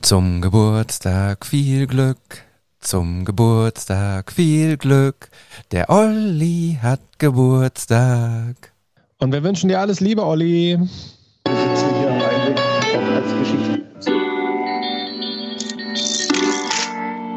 [0.00, 2.44] Zum Geburtstag viel Glück,
[2.78, 5.28] zum Geburtstag viel Glück.
[5.72, 8.72] Der Olli hat Geburtstag.
[9.18, 10.78] Und wir wünschen dir alles Liebe, Olli.
[10.78, 14.12] Wir sitzen hier am Rheinweg auch als Geschichte.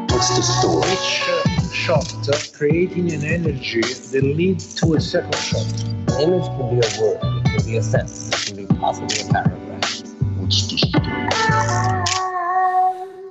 [0.08, 0.88] What's the story?
[0.92, 5.66] Each uh, shot uh, creating an energy that leads to a second shot.
[6.16, 9.28] An image can be a word, it can be a sentence, it can be possibly
[9.28, 10.02] a paragraph.
[10.38, 11.91] What's the story?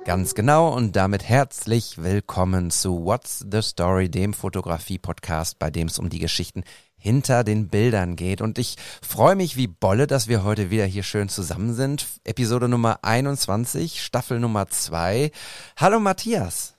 [0.04, 6.00] Ganz genau und damit herzlich willkommen zu What's the Story, dem Fotografie-Podcast, bei dem es
[6.00, 6.64] um die Geschichten
[6.96, 8.40] hinter den Bildern geht.
[8.40, 12.04] Und ich freue mich wie Bolle, dass wir heute wieder hier schön zusammen sind.
[12.24, 15.30] Episode Nummer 21, Staffel Nummer 2.
[15.76, 16.74] Hallo Matthias.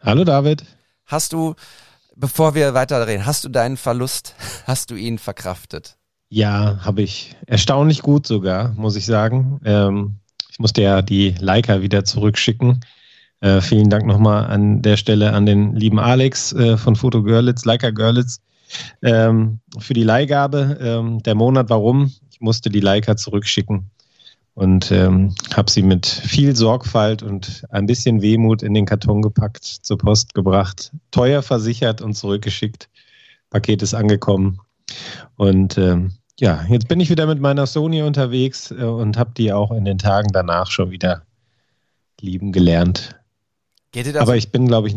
[0.00, 0.64] Hallo David.
[1.04, 1.56] Hast du,
[2.14, 4.36] bevor wir weiter reden, hast du deinen Verlust,
[4.68, 5.96] hast du ihn verkraftet?
[6.28, 7.34] Ja, habe ich.
[7.46, 9.60] Erstaunlich gut sogar, muss ich sagen.
[9.64, 10.20] Ähm,
[10.52, 12.84] ich musste ja die Leica wieder zurückschicken.
[13.40, 17.64] Äh, vielen Dank nochmal an der Stelle an den lieben Alex äh, von Foto Görlitz,
[17.64, 18.42] Leica Görlitz,
[19.00, 20.78] ähm, für die Leihgabe.
[20.78, 22.12] Ähm, der Monat, warum?
[22.30, 23.90] Ich musste die Leica zurückschicken
[24.52, 29.64] und ähm, habe sie mit viel Sorgfalt und ein bisschen Wehmut in den Karton gepackt,
[29.64, 32.90] zur Post gebracht, teuer versichert und zurückgeschickt.
[33.48, 34.58] Paket ist angekommen
[35.36, 39.52] und ähm, ja, jetzt bin ich wieder mit meiner Sony unterwegs äh, und habe die
[39.52, 41.22] auch in den Tagen danach schon wieder
[42.20, 43.20] lieben gelernt.
[43.92, 44.96] Geht dir das Aber ich bin, glaube ich,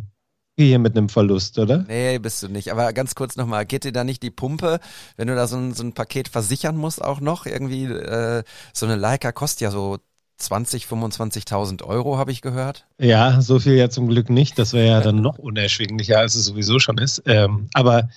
[0.57, 1.83] hier mit einem Verlust, oder?
[1.87, 2.71] Nee, bist du nicht.
[2.71, 4.79] Aber ganz kurz nochmal, geht dir da nicht die Pumpe,
[5.17, 7.45] wenn du da so ein, so ein Paket versichern musst auch noch?
[7.45, 9.97] Irgendwie, äh, so eine Leica kostet ja so
[10.37, 12.85] 20, 25.000 Euro, habe ich gehört.
[12.99, 14.57] Ja, so viel ja zum Glück nicht.
[14.59, 17.23] Das wäre ja dann noch unerschwinglicher, als es sowieso schon ist.
[17.25, 18.09] Ähm, aber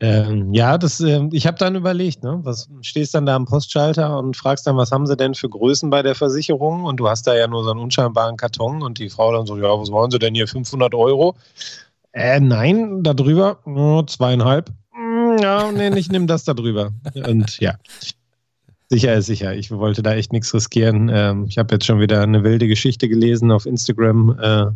[0.00, 4.18] ähm, ja, das, ähm, ich habe dann überlegt, ne, was stehst dann da am Postschalter
[4.18, 6.84] und fragst dann, was haben sie denn für Größen bei der Versicherung?
[6.84, 9.56] Und du hast da ja nur so einen unscheinbaren Karton und die Frau dann so,
[9.56, 11.36] ja, was wollen sie denn hier, 500 Euro?
[12.12, 14.70] Äh, nein, da drüber, nur zweieinhalb.
[14.92, 16.92] Hm, Ja, nee, ich nehme das da drüber.
[17.26, 17.74] Und ja,
[18.88, 19.54] sicher ist sicher.
[19.54, 21.08] Ich wollte da echt nichts riskieren.
[21.12, 24.66] Ähm, ich habe jetzt schon wieder eine wilde Geschichte gelesen auf Instagram äh,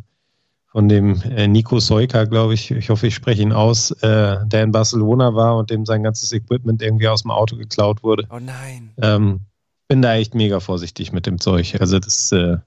[0.68, 2.70] von dem äh, Nico Soika, glaube ich.
[2.70, 6.32] Ich hoffe, ich spreche ihn aus, äh, der in Barcelona war und dem sein ganzes
[6.32, 8.26] Equipment irgendwie aus dem Auto geklaut wurde.
[8.30, 8.92] Oh nein.
[9.00, 9.40] Ähm,
[9.88, 11.80] bin da echt mega vorsichtig mit dem Zeug.
[11.80, 12.58] Also das, äh,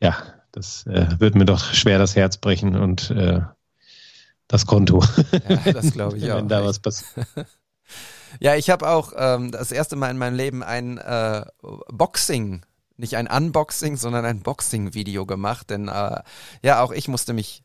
[0.00, 0.16] ja,
[0.52, 3.40] das äh, wird mir doch schwer das Herz brechen und äh,
[4.48, 5.02] das Konto.
[5.48, 6.38] Ja, das glaube ich auch.
[6.38, 7.26] Wenn da was passiert.
[8.40, 11.44] Ja, ich habe auch ähm, das erste Mal in meinem Leben ein äh,
[11.88, 12.65] Boxing,
[12.96, 16.22] nicht ein Unboxing, sondern ein Boxing-Video gemacht, denn äh,
[16.62, 17.62] ja, auch ich musste mich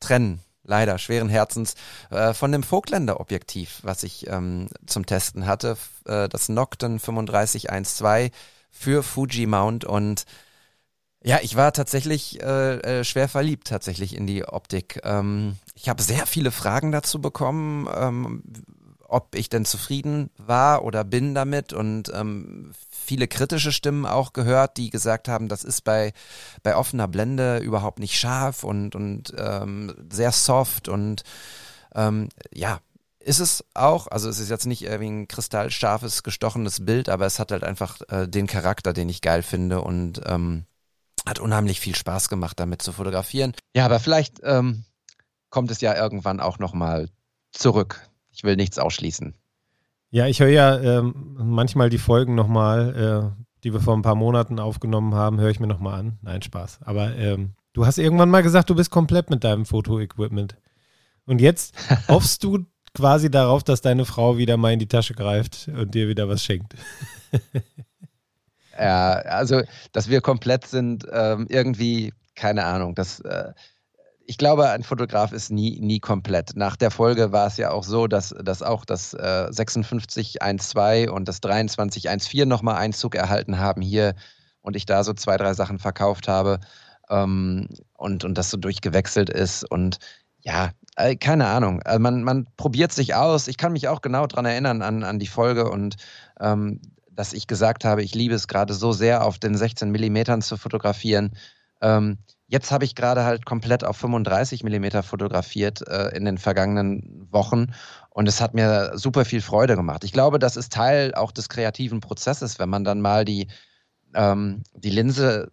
[0.00, 1.74] trennen, leider schweren Herzens,
[2.10, 8.32] äh, von dem Vogtländer-Objektiv, was ich ähm, zum Testen hatte, äh, das Nocton 3512
[8.70, 10.24] für Fuji Mount und
[11.22, 15.00] ja, ich war tatsächlich äh, äh, schwer verliebt tatsächlich in die Optik.
[15.04, 18.42] Ähm, ich habe sehr viele Fragen dazu bekommen, ähm,
[19.10, 24.76] ob ich denn zufrieden war oder bin damit und ähm, viele kritische Stimmen auch gehört,
[24.76, 26.12] die gesagt haben, das ist bei,
[26.62, 31.24] bei offener Blende überhaupt nicht scharf und, und ähm, sehr soft und
[31.94, 32.78] ähm, ja,
[33.18, 37.38] ist es auch, also es ist jetzt nicht irgendwie ein kristallscharfes, gestochenes Bild, aber es
[37.38, 40.64] hat halt einfach äh, den Charakter, den ich geil finde und ähm,
[41.26, 43.54] hat unheimlich viel Spaß gemacht, damit zu fotografieren.
[43.74, 44.84] Ja, aber vielleicht ähm,
[45.50, 47.10] kommt es ja irgendwann auch nochmal
[47.52, 48.09] zurück.
[48.40, 49.34] Ich will nichts ausschließen.
[50.08, 54.14] Ja, ich höre ja ähm, manchmal die Folgen nochmal, äh, die wir vor ein paar
[54.14, 56.18] Monaten aufgenommen haben, höre ich mir nochmal an.
[56.22, 56.78] Nein, Spaß.
[56.80, 60.56] Aber ähm, du hast irgendwann mal gesagt, du bist komplett mit deinem Fotoequipment.
[61.26, 61.74] Und jetzt
[62.08, 62.64] hoffst du
[62.94, 66.42] quasi darauf, dass deine Frau wieder mal in die Tasche greift und dir wieder was
[66.42, 66.76] schenkt.
[68.78, 69.60] Ja, also,
[69.92, 73.52] dass wir komplett sind, ähm, irgendwie, keine Ahnung, das, äh,
[74.30, 76.52] ich glaube, ein Fotograf ist nie, nie komplett.
[76.54, 81.26] Nach der Folge war es ja auch so, dass, dass auch das äh, 5612 und
[81.26, 84.14] das 2314 nochmal Einzug erhalten haben hier
[84.62, 86.60] und ich da so zwei, drei Sachen verkauft habe
[87.08, 89.98] ähm, und, und das so durchgewechselt ist und
[90.42, 91.82] ja, äh, keine Ahnung.
[91.82, 93.48] Also man, man probiert sich aus.
[93.48, 95.96] Ich kann mich auch genau daran erinnern an, an die Folge und
[96.38, 96.80] ähm,
[97.10, 100.56] dass ich gesagt habe, ich liebe es gerade so sehr, auf den 16 Millimetern zu
[100.56, 101.32] fotografieren.
[101.82, 102.18] Ähm,
[102.50, 107.72] jetzt habe ich gerade halt komplett auf 35 Millimeter fotografiert äh, in den vergangenen Wochen
[108.10, 110.02] und es hat mir super viel Freude gemacht.
[110.02, 113.46] Ich glaube, das ist Teil auch des kreativen Prozesses, wenn man dann mal die,
[114.14, 115.52] ähm, die Linse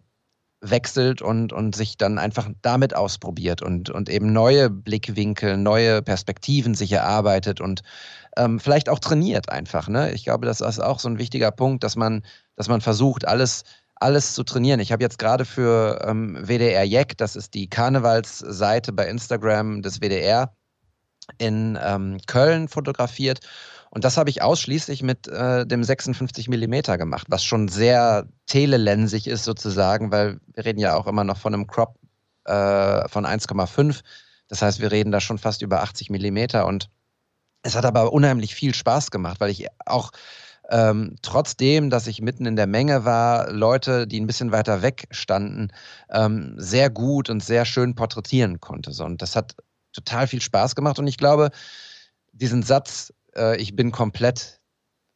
[0.60, 6.74] wechselt und, und sich dann einfach damit ausprobiert und, und eben neue Blickwinkel, neue Perspektiven
[6.74, 7.82] sich erarbeitet und
[8.36, 9.86] ähm, vielleicht auch trainiert einfach.
[9.86, 10.10] Ne?
[10.10, 12.24] Ich glaube, das ist auch so ein wichtiger Punkt, dass man,
[12.56, 13.62] dass man versucht, alles
[14.00, 14.80] alles zu trainieren.
[14.80, 20.00] Ich habe jetzt gerade für ähm, WDR Jack, das ist die Karnevalsseite bei Instagram des
[20.00, 20.52] WDR,
[21.38, 23.40] in ähm, Köln fotografiert.
[23.90, 29.26] Und das habe ich ausschließlich mit äh, dem 56 Millimeter gemacht, was schon sehr telelensig
[29.26, 31.96] ist sozusagen, weil wir reden ja auch immer noch von einem Crop
[32.44, 34.00] äh, von 1,5.
[34.48, 36.88] Das heißt, wir reden da schon fast über 80 Millimeter und
[37.62, 40.10] es hat aber unheimlich viel Spaß gemacht, weil ich auch
[40.68, 45.06] ähm, trotzdem, dass ich mitten in der Menge war, Leute, die ein bisschen weiter weg
[45.10, 45.68] standen,
[46.10, 48.92] ähm, sehr gut und sehr schön porträtieren konnte.
[48.92, 49.04] So.
[49.04, 49.56] Und das hat
[49.92, 50.98] total viel Spaß gemacht.
[50.98, 51.50] Und ich glaube,
[52.32, 54.60] diesen Satz, äh, ich bin komplett,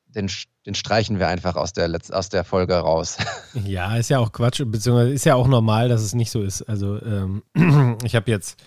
[0.07, 0.31] den,
[0.67, 3.19] den streichen wir einfach aus der, Letz aus der Folge raus.
[3.55, 6.63] Ja, ist ja auch Quatsch, beziehungsweise ist ja auch normal, dass es nicht so ist.
[6.63, 7.43] Also ähm,
[8.03, 8.59] ich habe jetzt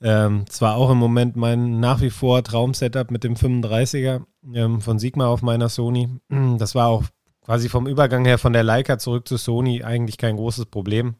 [0.00, 4.98] ähm, zwar auch im Moment mein nach wie vor Traum-Setup mit dem 35er ähm, von
[4.98, 6.08] Sigma auf meiner Sony.
[6.58, 7.04] Das war auch
[7.42, 11.14] quasi vom Übergang her von der Leica zurück zu Sony eigentlich kein großes Problem,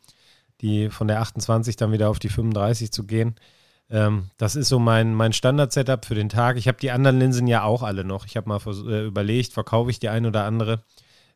[0.61, 3.37] die von der 28 dann wieder auf die 35 zu gehen.
[3.91, 6.57] Ähm, das ist so mein, mein Standard-Setup für den Tag.
[6.57, 8.27] Ich habe die anderen Linsen ja auch alle noch.
[8.27, 10.83] Ich habe mal äh, überlegt, verkaufe ich die ein oder andere.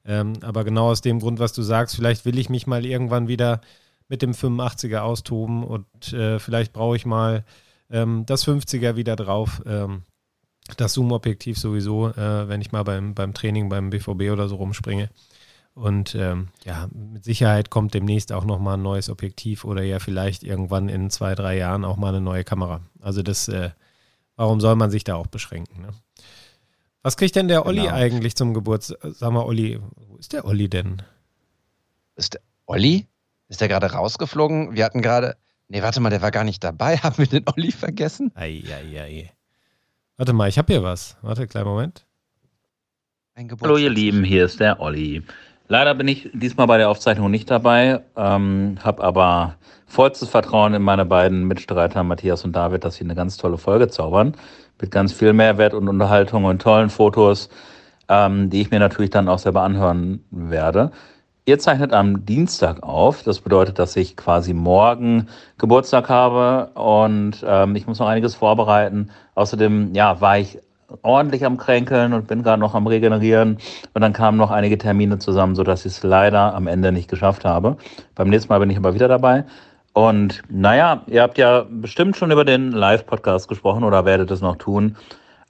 [0.05, 3.29] Ähm, aber genau aus dem Grund, was du sagst, vielleicht will ich mich mal irgendwann
[3.29, 3.61] wieder
[4.09, 7.45] mit dem 85er austoben und äh, vielleicht brauche ich mal
[7.91, 9.63] ähm, das 50er wieder drauf.
[9.67, 10.03] Ähm,
[10.77, 15.11] das Zoom-Objektiv sowieso, äh, wenn ich mal beim, beim Training beim BVB oder so rumspringe.
[15.75, 20.43] Und ähm, ja, mit Sicherheit kommt demnächst auch nochmal ein neues Objektiv oder ja vielleicht
[20.43, 22.81] irgendwann in zwei, drei Jahren auch mal eine neue Kamera.
[23.01, 23.71] Also das, äh,
[24.35, 25.83] warum soll man sich da auch beschränken?
[25.83, 25.91] Ne?
[27.03, 27.95] Was kriegt denn der Olli genau.
[27.95, 28.99] eigentlich zum Geburtstag?
[29.03, 29.79] Sag mal, Olli,
[30.09, 31.03] wo ist der Olli denn?
[32.17, 33.07] Ist der Olli?
[33.49, 34.75] Ist der gerade rausgeflogen?
[34.75, 35.37] Wir hatten gerade.
[35.69, 36.97] Nee, warte mal, der war gar nicht dabei.
[37.03, 38.33] Haben wir den Olli vergessen?
[38.35, 38.83] Eieiei.
[38.83, 39.33] Ei, ei.
[40.19, 41.17] Warte mal, ich habe hier was.
[41.23, 42.05] Warte, kleinen Moment.
[43.63, 45.23] Hallo ihr Lieben, hier ist der Olli.
[45.69, 49.55] Leider bin ich diesmal bei der Aufzeichnung nicht dabei, ähm, habe aber
[49.87, 53.87] vollstes Vertrauen in meine beiden Mitstreiter Matthias und David, dass sie eine ganz tolle Folge
[53.87, 54.35] zaubern,
[54.81, 57.49] mit ganz viel Mehrwert und Unterhaltung und tollen Fotos,
[58.09, 60.91] ähm, die ich mir natürlich dann auch selber anhören werde.
[61.49, 63.23] Ihr zeichnet am Dienstag auf.
[63.23, 69.11] Das bedeutet, dass ich quasi morgen Geburtstag habe und ähm, ich muss noch einiges vorbereiten.
[69.39, 70.59] Außerdem, ja, war ich
[71.03, 73.59] ordentlich am Kränkeln und bin gerade noch am Regenerieren.
[73.95, 77.45] Und dann kamen noch einige Termine zusammen, sodass ich es leider am Ende nicht geschafft
[77.45, 77.77] habe.
[78.17, 79.45] Beim nächsten Mal bin ich aber wieder dabei.
[79.93, 84.57] Und naja, ihr habt ja bestimmt schon über den Live-Podcast gesprochen oder werdet es noch
[84.57, 84.97] tun.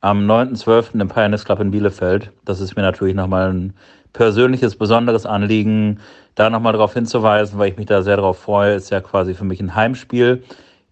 [0.03, 1.01] Am 9.12.
[1.01, 2.31] im Pioneers Club in Bielefeld.
[2.45, 3.73] Das ist mir natürlich nochmal ein
[4.13, 6.01] persönliches, besonderes Anliegen,
[6.35, 8.75] da nochmal darauf hinzuweisen, weil ich mich da sehr darauf freue.
[8.75, 10.43] Ist ja quasi für mich ein Heimspiel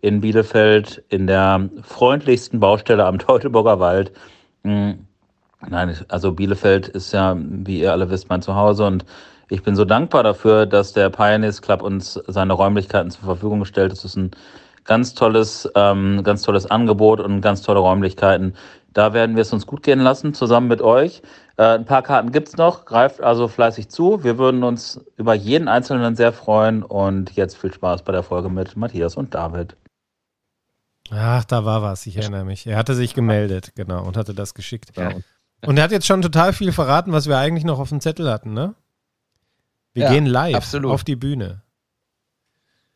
[0.06, 4.12] in Bielefeld in der freundlichsten Baustelle am Teutoburger Wald.
[4.62, 5.06] Hm.
[5.68, 9.04] Nein, also Bielefeld ist ja, wie ihr alle wisst, mein Zuhause und
[9.48, 13.90] ich bin so dankbar dafür, dass der Pioneers Club uns seine Räumlichkeiten zur Verfügung stellt.
[13.90, 14.30] Das ist ein
[14.84, 18.54] ganz tolles, ähm, ganz tolles Angebot und ganz tolle Räumlichkeiten.
[18.92, 21.22] Da werden wir es uns gut gehen lassen, zusammen mit euch.
[21.56, 24.22] Äh, ein paar Karten gibt's noch, greift also fleißig zu.
[24.22, 28.48] Wir würden uns über jeden Einzelnen sehr freuen und jetzt viel Spaß bei der Folge
[28.48, 29.76] mit Matthias und David.
[31.10, 32.66] Ach, da war was, ich erinnere mich.
[32.66, 34.96] Er hatte sich gemeldet, genau, und hatte das geschickt.
[34.96, 35.12] Ja.
[35.62, 38.30] Und er hat jetzt schon total viel verraten, was wir eigentlich noch auf dem Zettel
[38.30, 38.74] hatten, ne?
[39.94, 40.92] Wir ja, gehen live absolut.
[40.92, 41.62] auf die Bühne.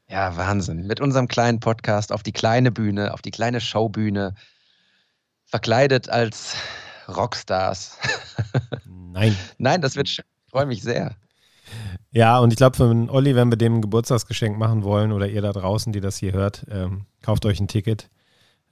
[0.09, 0.87] Ja, Wahnsinn.
[0.87, 4.35] Mit unserem kleinen Podcast auf die kleine Bühne, auf die kleine Showbühne,
[5.47, 6.57] verkleidet als
[7.09, 7.97] Rockstars.
[8.85, 9.37] Nein.
[9.59, 10.25] Nein, das wird schön.
[10.45, 11.15] Ich freue mich sehr.
[12.13, 15.29] Ja, und ich glaube, für den Olli, wenn wir dem ein Geburtstagsgeschenk machen wollen oder
[15.29, 18.11] ihr da draußen, die das hier hört, ähm, kauft euch ein Ticket.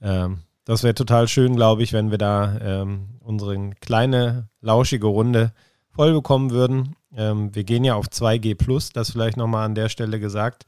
[0.01, 5.53] Ähm, das wäre total schön, glaube ich, wenn wir da ähm, unsere kleine, lauschige Runde
[5.89, 6.95] voll bekommen würden.
[7.15, 10.65] Ähm, wir gehen ja auf 2G Plus, das vielleicht nochmal an der Stelle gesagt.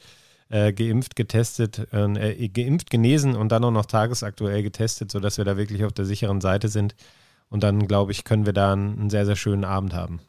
[0.50, 5.56] Äh, geimpft, getestet, äh, geimpft, genesen und dann auch noch tagesaktuell getestet, sodass wir da
[5.58, 6.96] wirklich auf der sicheren Seite sind.
[7.50, 10.22] Und dann, glaube ich, können wir da einen sehr, sehr schönen Abend haben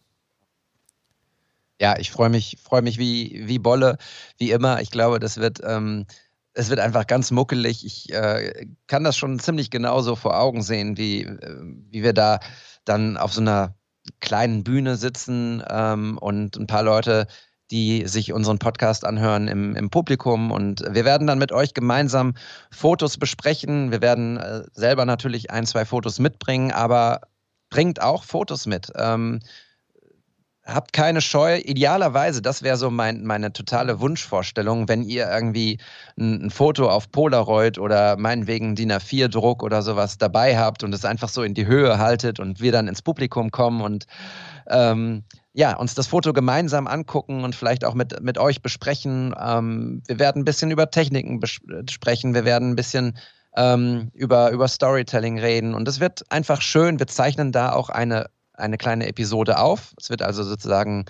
[1.83, 3.99] ja, ich freue mich, freue mich wie, wie Bolle,
[4.39, 4.81] wie immer.
[4.81, 6.07] Ich glaube, das wird, ähm,
[6.55, 7.85] es wird einfach ganz muckelig.
[7.85, 11.61] Ich äh, kann das schon ziemlich genauso vor Augen sehen, wie, äh,
[11.91, 12.39] wie wir da
[12.85, 13.75] dann auf so einer
[14.21, 17.27] kleinen Bühne sitzen ähm, und ein paar Leute,
[17.73, 20.53] die sich unseren Podcast anhören im, im Publikum.
[20.53, 22.35] Und wir werden dann mit euch gemeinsam
[22.71, 23.91] Fotos besprechen.
[23.91, 27.23] Wir werden äh, selber natürlich ein, zwei Fotos mitbringen, aber
[27.71, 28.93] bringt auch Fotos mit.
[28.95, 29.41] Ähm,
[30.65, 31.59] habt keine Scheu.
[31.59, 35.79] Idealerweise, das wäre so mein, meine totale Wunschvorstellung, wenn ihr irgendwie
[36.19, 41.05] ein, ein, Foto auf Polaroid oder meinetwegen DIN A4-Druck oder sowas dabei habt und es
[41.05, 44.07] einfach so in die Höhe haltet und wir dann ins Publikum kommen und
[44.69, 49.35] ähm, ja, uns das Foto gemeinsam angucken und vielleicht auch mit, mit euch besprechen.
[49.39, 51.41] Ähm, wir werden ein bisschen über Techniken
[51.91, 53.19] sprechen, wir werden ein bisschen
[53.57, 56.99] ähm, über, über Storytelling reden und es wird einfach schön.
[56.99, 59.95] Wir zeichnen da auch eine, eine kleine Episode auf.
[59.99, 61.07] Es wird also sozusagen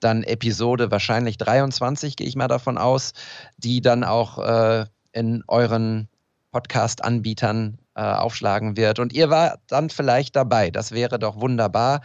[0.00, 3.12] dann Episode wahrscheinlich 23, gehe ich mal davon aus,
[3.56, 6.08] die dann auch äh, in euren
[6.52, 8.98] Podcast-Anbietern äh, aufschlagen wird.
[8.98, 10.70] Und ihr war dann vielleicht dabei.
[10.70, 12.00] Das wäre doch wunderbar.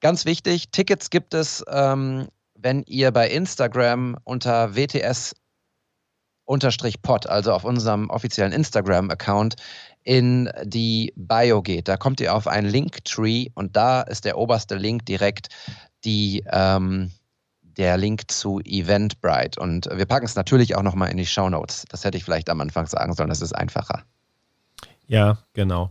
[0.00, 5.34] Ganz wichtig, Tickets gibt es, ähm, wenn ihr bei Instagram unter WTS
[7.02, 9.56] pod, also auf unserem offiziellen Instagram-Account,
[10.04, 11.88] in die Bio geht.
[11.88, 15.48] Da kommt ihr auf einen Linktree und da ist der oberste Link direkt
[16.04, 17.12] die, ähm,
[17.62, 19.60] der Link zu Eventbrite.
[19.60, 21.84] Und wir packen es natürlich auch nochmal in die Show Notes.
[21.88, 24.04] Das hätte ich vielleicht am Anfang sagen sollen, das ist einfacher.
[25.06, 25.90] Ja, genau.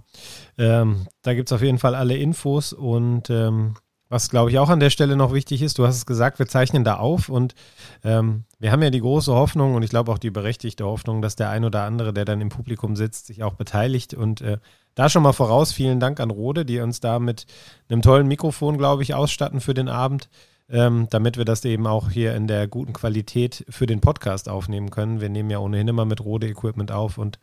[0.58, 3.76] Ähm, da gibt es auf jeden Fall alle Infos und ähm,
[4.12, 6.46] was, glaube ich, auch an der Stelle noch wichtig ist, du hast es gesagt, wir
[6.46, 7.56] zeichnen da auf und
[8.04, 11.38] ähm, wir haben ja die große Hoffnung und ich glaube auch die berechtigte Hoffnung, dass
[11.38, 14.14] der ein oder andere, der dann im Publikum sitzt, sich auch beteiligt.
[14.14, 14.58] Und äh,
[14.96, 17.46] da schon mal voraus, vielen Dank an Rode, die uns da mit
[17.88, 20.30] einem tollen Mikrofon, glaube ich, ausstatten für den Abend,
[20.70, 24.90] ähm, damit wir das eben auch hier in der guten Qualität für den Podcast aufnehmen
[24.90, 25.22] können.
[25.22, 27.40] Wir nehmen ja ohnehin immer mit Rode-Equipment auf und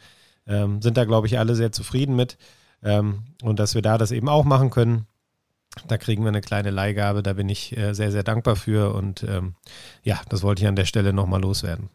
[0.47, 2.37] ähm, sind da, glaube ich, alle sehr zufrieden mit.
[2.83, 5.07] Ähm, und dass wir da das eben auch machen können.
[5.87, 9.23] Da kriegen wir eine kleine Leihgabe, da bin ich äh, sehr, sehr dankbar für und
[9.23, 9.55] ähm,
[10.03, 11.91] ja, das wollte ich an der Stelle nochmal loswerden.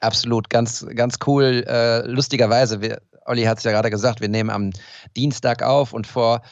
[0.00, 1.64] Absolut, ganz, ganz cool.
[1.66, 4.70] Äh, lustigerweise, wir, Olli hat es ja gerade gesagt, wir nehmen am
[5.16, 6.42] Dienstag auf und vor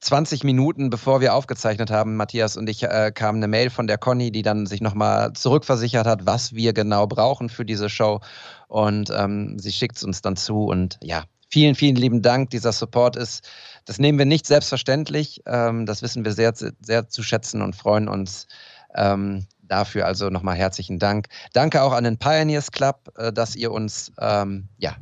[0.00, 3.98] 20 Minuten, bevor wir aufgezeichnet haben, Matthias und ich, äh, kam eine Mail von der
[3.98, 8.20] Conny, die dann sich nochmal zurückversichert hat, was wir genau brauchen für diese Show.
[8.68, 10.64] Und ähm, sie schickt es uns dann zu.
[10.64, 12.50] Und ja, vielen, vielen lieben Dank.
[12.50, 13.48] Dieser Support ist
[13.88, 15.40] das nehmen wir nicht selbstverständlich.
[15.46, 18.46] Ähm, das wissen wir sehr, sehr zu schätzen und freuen uns
[18.94, 20.04] ähm, dafür.
[20.04, 21.28] Also nochmal herzlichen Dank.
[21.54, 24.94] Danke auch an den Pioneers Club, äh, dass ihr uns ähm, ja,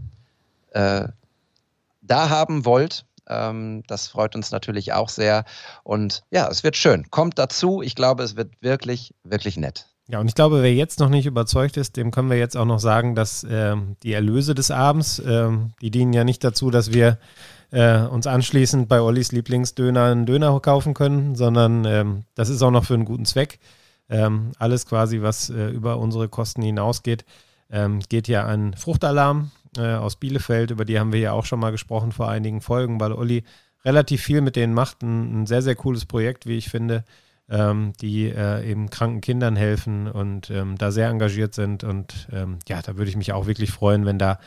[0.71, 1.09] äh,
[2.01, 3.05] da haben wollt.
[3.29, 5.45] Ähm, das freut uns natürlich auch sehr.
[5.83, 7.11] Und ja, es wird schön.
[7.11, 7.83] Kommt dazu.
[7.83, 9.89] Ich glaube, es wird wirklich, wirklich nett.
[10.07, 12.67] Ja, und ich glaube, wer jetzt noch nicht überzeugt ist, dem können wir jetzt auch
[12.67, 13.75] noch sagen, dass äh,
[14.05, 15.51] die Erlöse des Abends, äh,
[15.81, 17.19] die dienen ja nicht dazu, dass wir
[17.77, 22.71] äh, uns anschließend bei Ollis Lieblingsdöner einen Döner kaufen können, sondern ähm, das ist auch
[22.71, 23.59] noch für einen guten Zweck.
[24.09, 27.27] Ähm, alles quasi, was äh, über unsere Kosten hinausgeht,
[27.71, 30.71] ähm, geht ja an Fruchtalarm äh, aus Bielefeld.
[30.71, 33.45] Über die haben wir ja auch schon mal gesprochen vor einigen Folgen, weil Olli
[33.85, 35.03] relativ viel mit denen macht.
[35.03, 37.05] Ein, ein sehr, sehr cooles Projekt, wie ich finde,
[37.51, 41.85] ähm, die äh, eben kranken Kindern helfen und ähm, da sehr engagiert sind.
[41.85, 44.39] Und ähm, ja, da würde ich mich auch wirklich freuen, wenn da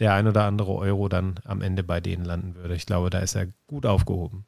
[0.00, 2.74] der ein oder andere Euro dann am Ende bei denen landen würde.
[2.74, 4.46] Ich glaube, da ist er gut aufgehoben.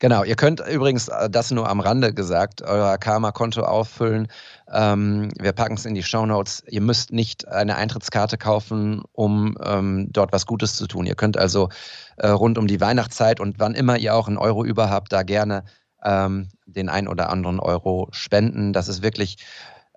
[0.00, 4.28] Genau, ihr könnt übrigens äh, das nur am Rande gesagt, euer Karma-Konto auffüllen.
[4.72, 6.64] Ähm, wir packen es in die Show Notes.
[6.68, 11.04] Ihr müsst nicht eine Eintrittskarte kaufen, um ähm, dort was Gutes zu tun.
[11.04, 11.68] Ihr könnt also
[12.16, 15.22] äh, rund um die Weihnachtszeit und wann immer ihr auch einen Euro über habt, da
[15.22, 15.64] gerne
[16.02, 18.72] ähm, den ein oder anderen Euro spenden.
[18.72, 19.36] Das ist wirklich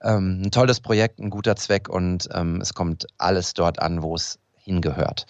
[0.03, 4.15] ähm, ein tolles Projekt, ein guter Zweck und ähm, es kommt alles dort an, wo
[4.15, 5.25] es hingehört.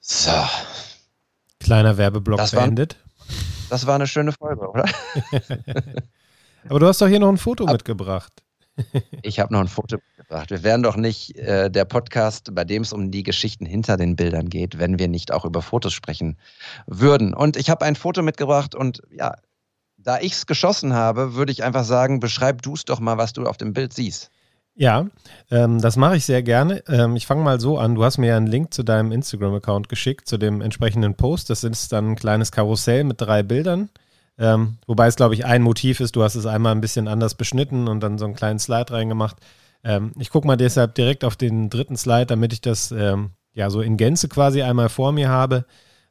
[0.00, 0.30] So.
[1.60, 2.96] Kleiner Werbeblock das beendet.
[2.96, 3.34] War,
[3.70, 4.84] das war eine schöne Folge, oder?
[6.68, 8.42] Aber du hast doch hier noch ein Foto Ab, mitgebracht.
[9.22, 10.50] ich habe noch ein Foto mitgebracht.
[10.50, 14.16] Wir wären doch nicht äh, der Podcast, bei dem es um die Geschichten hinter den
[14.16, 16.38] Bildern geht, wenn wir nicht auch über Fotos sprechen
[16.86, 17.34] würden.
[17.34, 19.34] Und ich habe ein Foto mitgebracht und ja,
[20.02, 23.32] da ich es geschossen habe, würde ich einfach sagen, beschreib du es doch mal, was
[23.32, 24.30] du auf dem Bild siehst.
[24.74, 25.06] Ja,
[25.50, 26.82] ähm, das mache ich sehr gerne.
[26.88, 27.96] Ähm, ich fange mal so an.
[27.96, 31.50] Du hast mir ja einen Link zu deinem Instagram-Account geschickt, zu dem entsprechenden Post.
[31.50, 33.90] Das ist dann ein kleines Karussell mit drei Bildern.
[34.38, 36.16] Ähm, wobei es, glaube ich, ein Motiv ist.
[36.16, 39.36] Du hast es einmal ein bisschen anders beschnitten und dann so einen kleinen Slide reingemacht.
[39.84, 43.68] Ähm, ich gucke mal deshalb direkt auf den dritten Slide, damit ich das ähm, ja
[43.68, 45.66] so in Gänze quasi einmal vor mir habe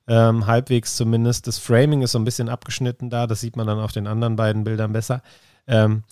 [0.10, 1.48] ähm, halbwegs zumindest.
[1.48, 4.36] Das Framing ist so ein bisschen abgeschnitten da, das sieht man dann auf den anderen
[4.36, 5.22] beiden Bildern besser.
[5.68, 6.04] Ähm,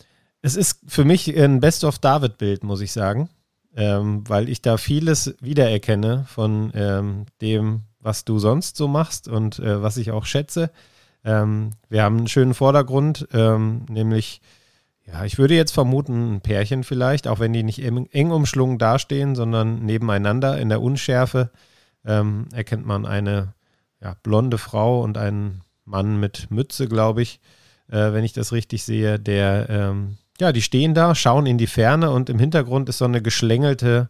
[0.42, 3.30] es ist für mich ein Best-of-David-Bild, muss ich sagen,
[3.76, 9.58] ähm, weil ich da vieles wiedererkenne von ähm, dem, was du sonst so machst und
[9.60, 10.70] äh, was ich auch schätze.
[11.26, 14.42] Ähm, wir haben einen schönen Vordergrund, ähm, nämlich
[15.08, 19.36] ja, ich würde jetzt vermuten, ein Pärchen vielleicht, auch wenn die nicht eng umschlungen dastehen,
[19.36, 21.50] sondern nebeneinander in der Unschärfe
[22.06, 23.54] ähm, erkennt man eine
[24.02, 27.40] ja, blonde Frau und einen Mann mit Mütze, glaube ich,
[27.90, 31.68] äh, wenn ich das richtig sehe, der, ähm, ja, die stehen da, schauen in die
[31.68, 34.10] Ferne und im Hintergrund ist so eine geschlängelte,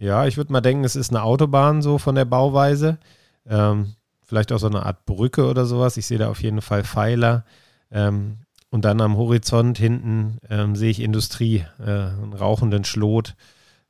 [0.00, 2.98] ja, ich würde mal denken, es ist eine Autobahn so von der Bauweise.
[3.46, 5.98] Ähm, vielleicht auch so eine Art Brücke oder sowas.
[5.98, 7.44] Ich sehe da auf jeden Fall Pfeiler.
[7.90, 8.38] Ähm,
[8.70, 13.34] und dann am Horizont hinten ähm, sehe ich Industrie, äh, einen rauchenden Schlot.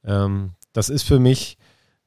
[0.04, 1.58] Ähm, das ist für mich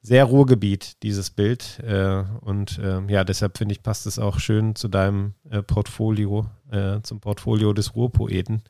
[0.04, 1.80] sehr Ruhrgebiet, dieses Bild.
[1.80, 6.46] Äh, und äh, ja, deshalb finde ich, passt es auch schön zu deinem äh, Portfolio,
[6.70, 8.62] äh, zum Portfolio des Ruhrpoeten.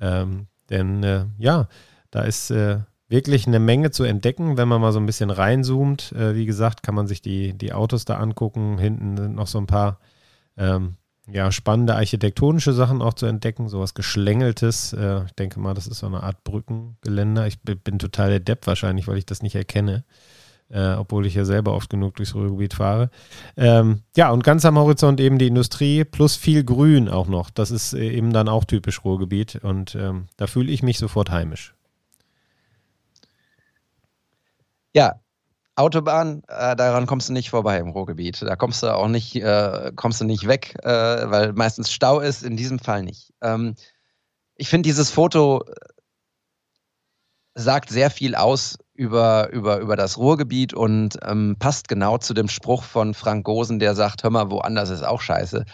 [0.00, 1.68] Ähm, denn ja,
[2.12, 2.54] da ist
[3.08, 6.14] wirklich eine Menge zu entdecken, wenn man mal so ein bisschen reinzoomt.
[6.14, 8.78] wie gesagt, kann man sich die, die Autos da angucken.
[8.78, 9.98] Hinten sind noch so ein paar
[10.56, 10.94] ähm,
[11.28, 14.92] ja, spannende architektonische Sachen auch zu entdecken, sowas Geschlängeltes.
[15.26, 17.48] Ich denke mal, das ist so eine Art Brückengeländer.
[17.48, 20.04] Ich bin total der Depp wahrscheinlich, weil ich das nicht erkenne
[20.70, 23.10] äh, obwohl ich ja selber oft genug durchs Ruhrgebiet fahre.
[23.56, 27.50] Ähm, ja, und ganz am Horizont eben die Industrie plus viel Grün auch noch.
[27.50, 31.30] Das ist äh, eben dann auch typisch Ruhrgebiet und ähm, da fühle ich mich sofort
[31.30, 31.74] heimisch.
[34.92, 35.20] Ja,
[35.76, 38.42] Autobahn, äh, daran kommst du nicht vorbei im Ruhrgebiet.
[38.42, 42.42] Da kommst du auch nicht, äh, kommst du nicht weg, äh, weil meistens Stau ist,
[42.42, 43.32] in diesem Fall nicht.
[43.40, 43.74] Ähm,
[44.56, 45.64] ich finde, dieses Foto
[47.54, 52.48] sagt sehr viel aus über, über, über das Ruhrgebiet und ähm, passt genau zu dem
[52.48, 55.64] Spruch von Frank Gosen, der sagt, hör mal, woanders ist auch scheiße.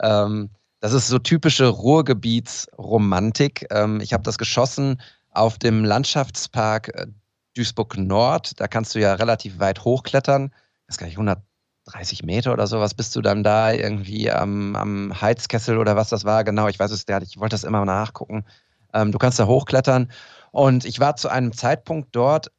[0.00, 0.48] Ähm,
[0.80, 3.66] das ist so typische Ruhrgebietsromantik.
[3.70, 4.98] Ähm, ich habe das geschossen
[5.30, 7.06] auf dem Landschaftspark äh,
[7.54, 8.58] Duisburg Nord.
[8.58, 10.50] Da kannst du ja relativ weit hochklettern.
[10.86, 12.94] Das gar nicht 130 Meter oder sowas.
[12.94, 16.44] Bist du dann da irgendwie am, am Heizkessel oder was das war?
[16.44, 17.22] Genau, ich weiß es nicht.
[17.24, 18.46] Ich wollte das immer nachgucken.
[18.94, 20.10] Ähm, du kannst da hochklettern.
[20.50, 22.50] Und ich war zu einem Zeitpunkt dort,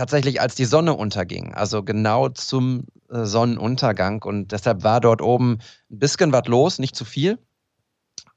[0.00, 4.22] tatsächlich als die Sonne unterging, also genau zum äh, Sonnenuntergang.
[4.22, 5.58] Und deshalb war dort oben
[5.90, 7.38] ein bisschen was los, nicht zu viel.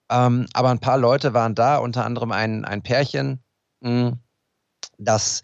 [0.09, 3.41] Ähm, aber ein paar Leute waren da, unter anderem ein, ein Pärchen,
[3.79, 4.19] mh, hm,
[4.97, 5.41] das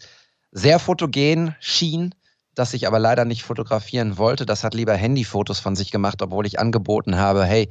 [0.52, 2.14] sehr fotogen schien,
[2.54, 4.44] das ich aber leider nicht fotografieren wollte.
[4.44, 7.70] Das hat lieber Handyfotos von sich gemacht, obwohl ich angeboten habe, hey,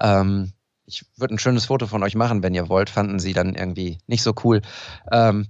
[0.00, 0.54] ähm,
[0.86, 3.98] ich würde ein schönes Foto von euch machen, wenn ihr wollt, fanden sie dann irgendwie
[4.06, 4.62] nicht so cool.
[5.12, 5.48] Ähm,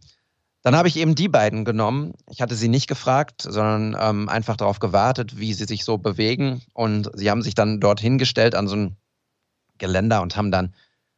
[0.63, 2.13] dann habe ich eben die beiden genommen.
[2.29, 6.63] Ich hatte sie nicht gefragt, sondern ähm, einfach darauf gewartet, wie sie sich so bewegen.
[6.75, 8.97] Und sie haben sich dann dort hingestellt an so ein
[9.79, 10.75] Geländer und haben dann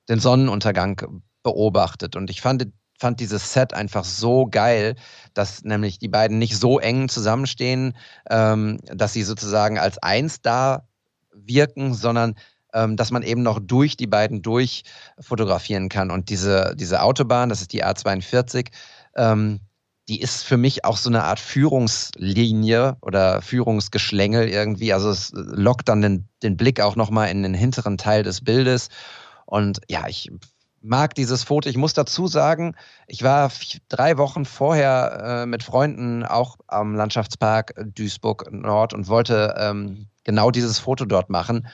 [0.09, 2.15] den Sonnenuntergang beobachtet.
[2.15, 4.95] Und ich fand, fand dieses Set einfach so geil,
[5.35, 7.97] dass nämlich die beiden nicht so eng zusammenstehen,
[8.31, 10.87] ähm, dass sie sozusagen als eins da
[11.33, 12.37] wirken, sondern
[12.75, 14.85] ähm, dass man eben noch durch die beiden durch
[15.19, 16.11] fotografieren kann.
[16.11, 18.69] Und diese, diese Autobahn, das ist die A42,
[19.17, 19.61] ähm,
[20.09, 24.93] die ist für mich auch so eine Art Führungslinie oder Führungsgeschlängel irgendwie.
[24.93, 28.89] Also es lockt dann den, den Blick auch nochmal in den hinteren Teil des Bildes.
[29.47, 30.31] Und ja, ich
[30.83, 31.69] mag dieses Foto.
[31.69, 32.75] Ich muss dazu sagen,
[33.07, 33.51] ich war
[33.89, 40.51] drei Wochen vorher äh, mit Freunden auch am Landschaftspark Duisburg Nord und wollte ähm, genau
[40.51, 41.69] dieses Foto dort machen.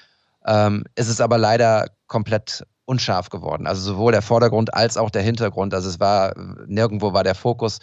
[0.46, 3.66] Ähm, es ist aber leider komplett unscharf geworden.
[3.66, 5.74] Also sowohl der Vordergrund als auch der Hintergrund.
[5.74, 6.34] Also es war,
[6.66, 7.78] nirgendwo war der Fokus.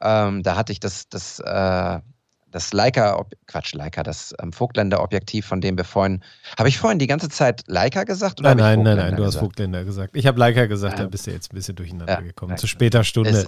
[0.00, 1.98] Ähm, da hatte ich das, das, äh,
[2.50, 6.22] das Leica, Quatsch, Leica, das ähm, Vogtländer-Objektiv, von dem wir vorhin,
[6.58, 8.40] habe ich vorhin die ganze Zeit Leica gesagt?
[8.40, 10.14] Oder nein, nein, nein, nein, du hast Vogtländer gesagt.
[10.14, 11.04] Ich habe Leica gesagt, ja.
[11.04, 12.56] da bist du jetzt ein bisschen durcheinander ja, gekommen.
[12.58, 13.46] Zu später Stunde.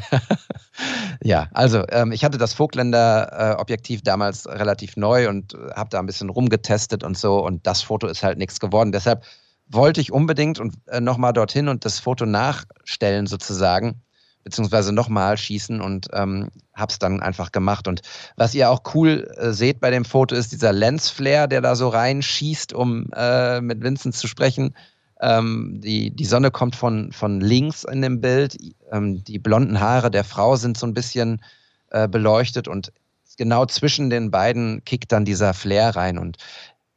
[1.22, 6.06] ja, also ähm, ich hatte das Vogtländer-Objektiv damals relativ neu und äh, habe da ein
[6.06, 8.92] bisschen rumgetestet und so und das Foto ist halt nichts geworden.
[8.92, 9.24] Deshalb
[9.70, 14.02] wollte ich unbedingt und äh, nochmal dorthin und das Foto nachstellen sozusagen,
[14.42, 17.86] beziehungsweise nochmal schießen und ähm, habe es dann einfach gemacht.
[17.86, 18.02] Und
[18.36, 21.88] was ihr auch cool äh, seht bei dem Foto ist dieser Lensflare, der da so
[21.88, 24.74] reinschießt, um äh, mit Vincent zu sprechen.
[25.20, 28.56] Ähm, die, die Sonne kommt von, von links in dem Bild.
[28.90, 31.42] Ähm, die blonden Haare der Frau sind so ein bisschen
[31.90, 32.92] äh, beleuchtet und
[33.36, 36.18] genau zwischen den beiden kickt dann dieser Flair rein.
[36.18, 36.38] Und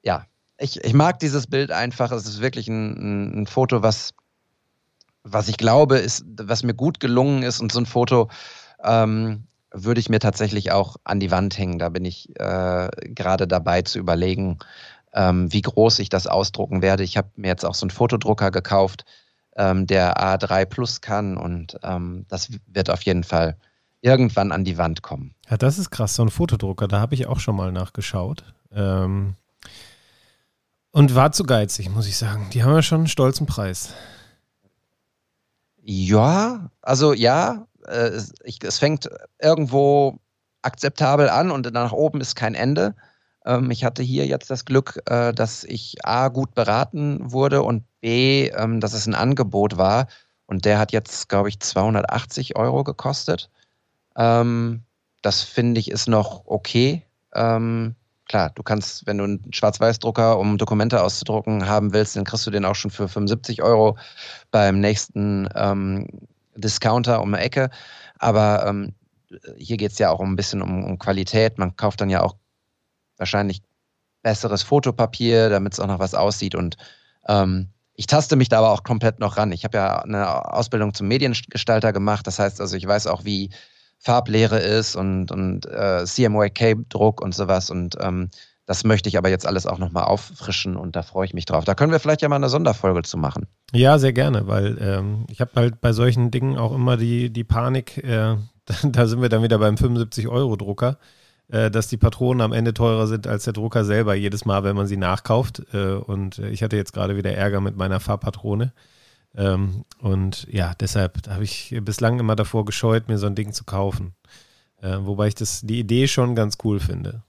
[0.04, 0.26] ja,
[0.64, 2.12] ich, ich mag dieses Bild einfach.
[2.12, 4.14] Es ist wirklich ein, ein Foto, was,
[5.24, 7.60] was ich glaube, ist, was mir gut gelungen ist.
[7.60, 8.30] Und so ein Foto
[8.82, 11.80] ähm, würde ich mir tatsächlich auch an die Wand hängen.
[11.80, 14.60] Da bin ich äh, gerade dabei zu überlegen,
[15.14, 17.04] ähm, wie groß ich das ausdrucken werde.
[17.04, 19.04] Ich habe mir jetzt auch so einen Fotodrucker gekauft,
[19.58, 21.36] ähm, der A3 Plus kann.
[21.36, 23.58] Und ähm, das wird auf jeden Fall
[24.00, 25.36] irgendwann an die Wand kommen.
[25.50, 26.88] Ja, das ist krass, so ein Fotodrucker.
[26.88, 28.46] Da habe ich auch schon mal nachgeschaut.
[28.72, 29.36] Ähm,
[30.94, 32.48] und war zu geizig, muss ich sagen.
[32.54, 33.90] Die haben ja schon einen stolzen Preis.
[35.82, 39.10] Ja, also ja, äh, es, ich, es fängt
[39.42, 40.20] irgendwo
[40.62, 42.96] akzeptabel an und nach oben ist kein Ende.
[43.44, 47.84] Ähm, ich hatte hier jetzt das Glück, äh, dass ich A gut beraten wurde und
[48.00, 50.08] B, ähm, dass es ein Angebot war.
[50.46, 53.50] Und der hat jetzt, glaube ich, 280 Euro gekostet.
[54.16, 54.84] Ähm,
[55.24, 57.04] das finde ich ist noch okay.
[57.34, 57.96] Ähm,
[58.34, 62.50] klar, du kannst, wenn du einen Schwarz-Weiß-Drucker, um Dokumente auszudrucken, haben willst, dann kriegst du
[62.50, 63.96] den auch schon für 75 Euro
[64.50, 66.08] beim nächsten ähm,
[66.56, 67.70] Discounter um die Ecke.
[68.18, 68.96] Aber ähm,
[69.56, 71.60] hier geht es ja auch ein bisschen um, um, Qualität.
[71.60, 72.36] Man kauft dann ja auch
[73.18, 73.62] wahrscheinlich
[74.24, 76.56] besseres Fotopapier, damit es auch noch was aussieht.
[76.56, 76.78] Und
[77.28, 79.52] ähm, ich taste mich da aber auch komplett noch ran.
[79.52, 82.26] Ich habe ja eine Ausbildung zum Mediengestalter gemacht.
[82.26, 83.52] Das heißt also, ich weiß auch, wie
[84.04, 87.70] Farblehre ist und, und äh, CMYK-Druck und sowas.
[87.70, 88.30] Und ähm,
[88.66, 91.64] das möchte ich aber jetzt alles auch nochmal auffrischen und da freue ich mich drauf.
[91.64, 93.48] Da können wir vielleicht ja mal eine Sonderfolge zu machen.
[93.72, 97.46] Ja, sehr gerne, weil ähm, ich habe halt bei solchen Dingen auch immer die, die
[97.46, 98.36] Panik, äh,
[98.84, 100.98] da sind wir dann wieder beim 75-Euro-Drucker,
[101.48, 104.76] äh, dass die Patronen am Ende teurer sind als der Drucker selber, jedes Mal, wenn
[104.76, 105.64] man sie nachkauft.
[105.74, 108.74] Äh, und ich hatte jetzt gerade wieder Ärger mit meiner Farbpatrone.
[109.36, 113.64] Ähm, und ja, deshalb habe ich bislang immer davor gescheut, mir so ein Ding zu
[113.64, 114.14] kaufen.
[114.82, 117.24] Äh, wobei ich das, die Idee schon ganz cool finde.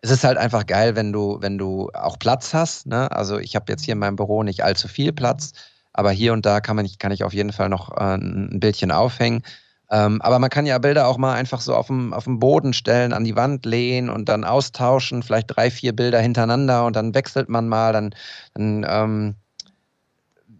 [0.00, 2.86] Es ist halt einfach geil, wenn du, wenn du auch Platz hast.
[2.86, 3.10] Ne?
[3.12, 5.52] Also ich habe jetzt hier in meinem Büro nicht allzu viel Platz,
[5.92, 8.90] aber hier und da kann man kann ich auf jeden Fall noch äh, ein Bildchen
[8.90, 9.42] aufhängen.
[9.90, 12.72] Ähm, aber man kann ja Bilder auch mal einfach so auf dem, auf dem Boden
[12.72, 17.12] stellen, an die Wand lehnen und dann austauschen, vielleicht drei, vier Bilder hintereinander und dann
[17.12, 18.14] wechselt man mal, dann,
[18.54, 19.34] dann ähm,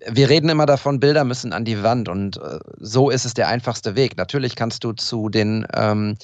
[0.07, 3.49] wir reden immer davon, Bilder müssen an die Wand und äh, so ist es der
[3.49, 4.17] einfachste Weg.
[4.17, 6.17] Natürlich kannst du zu den, ähm,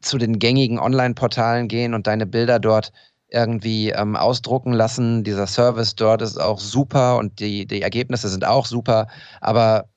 [0.00, 2.92] zu den gängigen Online-Portalen gehen und deine Bilder dort
[3.28, 5.24] irgendwie ähm, ausdrucken lassen.
[5.24, 9.08] Dieser Service dort ist auch super und die, die Ergebnisse sind auch super,
[9.40, 9.88] aber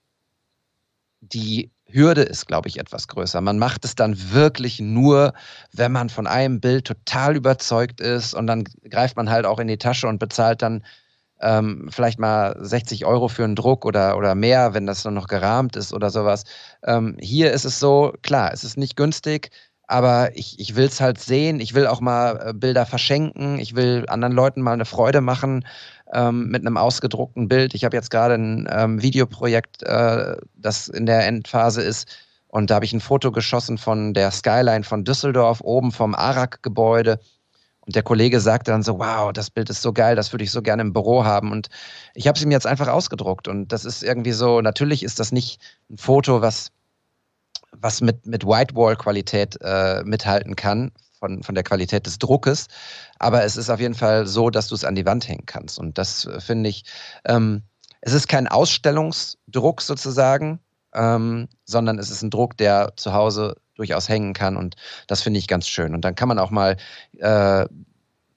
[1.21, 3.41] die Hürde ist, glaube ich, etwas größer.
[3.41, 5.33] Man macht es dann wirklich nur,
[5.73, 9.67] wenn man von einem Bild total überzeugt ist und dann greift man halt auch in
[9.67, 10.83] die Tasche und bezahlt dann
[11.41, 15.27] ähm, vielleicht mal 60 Euro für einen Druck oder, oder mehr, wenn das nur noch
[15.27, 16.43] gerahmt ist oder sowas.
[16.83, 19.51] Ähm, hier ist es so, klar, es ist nicht günstig,
[19.87, 21.59] aber ich, ich will es halt sehen.
[21.59, 23.57] Ich will auch mal äh, Bilder verschenken.
[23.57, 25.65] Ich will anderen Leuten mal eine Freude machen
[26.13, 27.73] ähm, mit einem ausgedruckten Bild.
[27.73, 32.07] Ich habe jetzt gerade ein ähm, Videoprojekt, äh, das in der Endphase ist.
[32.47, 37.19] Und da habe ich ein Foto geschossen von der Skyline von Düsseldorf, oben vom Arak-Gebäude.
[37.89, 40.51] Und der Kollege sagte dann so, wow, das Bild ist so geil, das würde ich
[40.51, 41.51] so gerne im Büro haben.
[41.51, 41.69] Und
[42.13, 43.47] ich habe es ihm jetzt einfach ausgedruckt.
[43.47, 46.69] Und das ist irgendwie so, natürlich ist das nicht ein Foto, was,
[47.71, 52.67] was mit, mit Whitewall-Qualität äh, mithalten kann, von, von der Qualität des Druckes.
[53.17, 55.79] Aber es ist auf jeden Fall so, dass du es an die Wand hängen kannst.
[55.79, 56.83] Und das äh, finde ich,
[57.25, 57.63] ähm,
[58.01, 60.59] es ist kein Ausstellungsdruck sozusagen,
[60.93, 64.57] ähm, sondern es ist ein Druck, der zu Hause durchaus hängen kann.
[64.57, 64.75] Und
[65.07, 65.93] das finde ich ganz schön.
[65.93, 66.77] Und dann kann man auch mal
[67.17, 67.65] äh,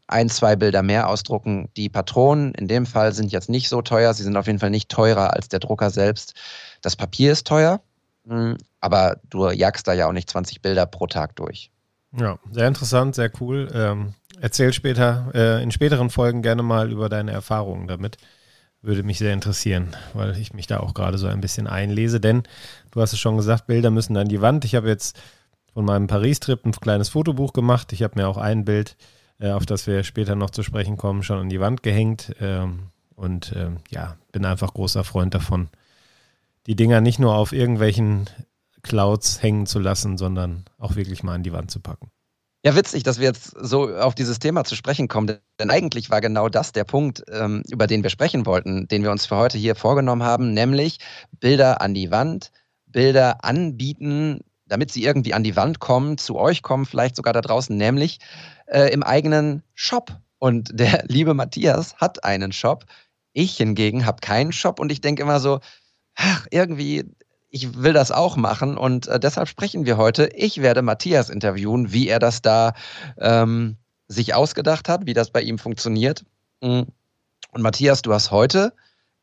[0.06, 1.68] ein, zwei Bilder mehr ausdrucken.
[1.76, 4.14] Die Patronen in dem Fall sind jetzt nicht so teuer.
[4.14, 6.34] Sie sind auf jeden Fall nicht teurer als der Drucker selbst.
[6.82, 7.80] Das Papier ist teuer,
[8.26, 11.70] hm, aber du jagst da ja auch nicht 20 Bilder pro Tag durch.
[12.16, 13.70] Ja, sehr interessant, sehr cool.
[13.72, 18.18] Ähm, erzähl später, äh, in späteren Folgen gerne mal über deine Erfahrungen damit.
[18.82, 22.18] Würde mich sehr interessieren, weil ich mich da auch gerade so ein bisschen einlese.
[22.18, 22.42] Denn
[22.90, 24.64] du hast es schon gesagt, Bilder müssen an die Wand.
[24.64, 25.18] Ich habe jetzt
[25.72, 27.92] von meinem Paris-Trip ein kleines Fotobuch gemacht.
[27.92, 28.96] Ich habe mir auch ein Bild,
[29.38, 32.34] äh, auf das wir später noch zu sprechen kommen, schon an die Wand gehängt.
[32.40, 35.68] Ähm, und ähm, ja, bin einfach großer Freund davon,
[36.66, 38.28] die Dinger nicht nur auf irgendwelchen
[38.82, 42.10] Clouds hängen zu lassen, sondern auch wirklich mal an die Wand zu packen.
[42.64, 46.20] Ja, witzig, dass wir jetzt so auf dieses Thema zu sprechen kommen, denn eigentlich war
[46.20, 49.58] genau das der Punkt, ähm, über den wir sprechen wollten, den wir uns für heute
[49.58, 50.98] hier vorgenommen haben, nämlich
[51.40, 52.52] Bilder an die Wand,
[52.86, 57.40] Bilder anbieten, damit sie irgendwie an die Wand kommen, zu euch kommen, vielleicht sogar da
[57.40, 58.18] draußen, nämlich
[58.66, 60.12] äh, im eigenen Shop.
[60.38, 62.84] Und der liebe Matthias hat einen Shop.
[63.32, 65.58] Ich hingegen habe keinen Shop und ich denke immer so,
[66.14, 67.04] ach, irgendwie
[67.52, 70.30] ich will das auch machen und äh, deshalb sprechen wir heute.
[70.34, 72.72] Ich werde Matthias interviewen, wie er das da
[73.18, 73.76] ähm,
[74.08, 76.24] sich ausgedacht hat, wie das bei ihm funktioniert.
[76.62, 76.82] Mm.
[77.52, 78.72] Und Matthias, du hast heute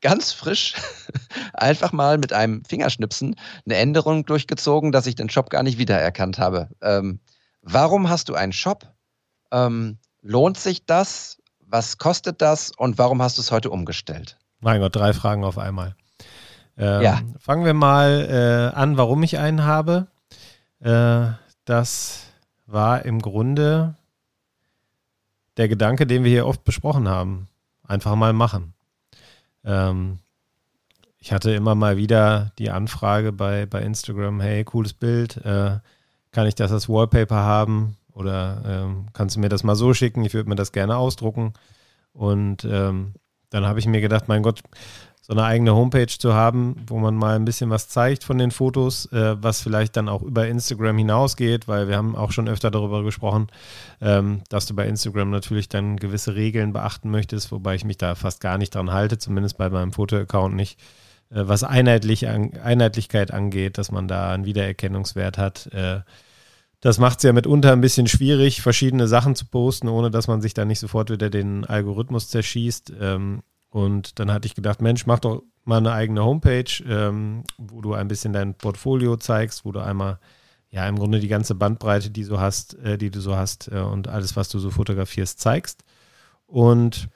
[0.01, 0.75] ganz frisch
[1.53, 6.37] einfach mal mit einem Fingerschnipsen eine Änderung durchgezogen, dass ich den Shop gar nicht wiedererkannt
[6.37, 6.69] habe.
[6.81, 7.19] Ähm,
[7.63, 8.93] warum hast du einen Shop?
[9.51, 11.39] Ähm, lohnt sich das?
[11.65, 12.71] Was kostet das?
[12.77, 14.37] Und warum hast du es heute umgestellt?
[14.59, 15.95] Mein Gott, drei Fragen auf einmal.
[16.79, 17.21] Ähm, ja.
[17.39, 20.07] Fangen wir mal äh, an, warum ich einen habe.
[20.79, 21.33] Äh,
[21.65, 22.27] das
[22.65, 23.95] war im Grunde
[25.57, 27.47] der Gedanke, den wir hier oft besprochen haben.
[27.85, 28.73] Einfach mal machen.
[29.65, 30.19] Ähm,
[31.19, 35.79] ich hatte immer mal wieder die Anfrage bei, bei Instagram, hey, cooles Bild, äh,
[36.31, 37.97] kann ich das als Wallpaper haben?
[38.13, 40.23] Oder ähm, kannst du mir das mal so schicken?
[40.23, 41.53] Ich würde mir das gerne ausdrucken.
[42.13, 43.13] Und ähm,
[43.49, 44.61] dann habe ich mir gedacht, mein Gott,
[45.29, 48.49] so eine eigene Homepage zu haben, wo man mal ein bisschen was zeigt von den
[48.49, 52.71] Fotos, äh, was vielleicht dann auch über Instagram hinausgeht, weil wir haben auch schon öfter
[52.71, 53.45] darüber gesprochen,
[54.01, 58.15] ähm, dass du bei Instagram natürlich dann gewisse Regeln beachten möchtest, wobei ich mich da
[58.15, 60.79] fast gar nicht dran halte, zumindest bei meinem Foto-Account nicht,
[61.29, 65.67] äh, was Einheitlich an, Einheitlichkeit angeht, dass man da einen Wiedererkennungswert hat.
[65.73, 65.99] Äh,
[66.81, 70.41] das macht es ja mitunter ein bisschen schwierig, verschiedene Sachen zu posten, ohne dass man
[70.41, 72.93] sich da nicht sofort wieder den Algorithmus zerschießt.
[73.69, 77.93] Und dann hatte ich gedacht, Mensch, mach doch mal eine eigene Homepage, ähm, wo du
[77.93, 80.19] ein bisschen dein Portfolio zeigst, wo du einmal
[80.71, 83.79] ja im Grunde die ganze Bandbreite, die du hast, äh, die du so hast äh,
[83.79, 85.83] und alles, was du so fotografierst, zeigst.
[86.47, 87.09] Und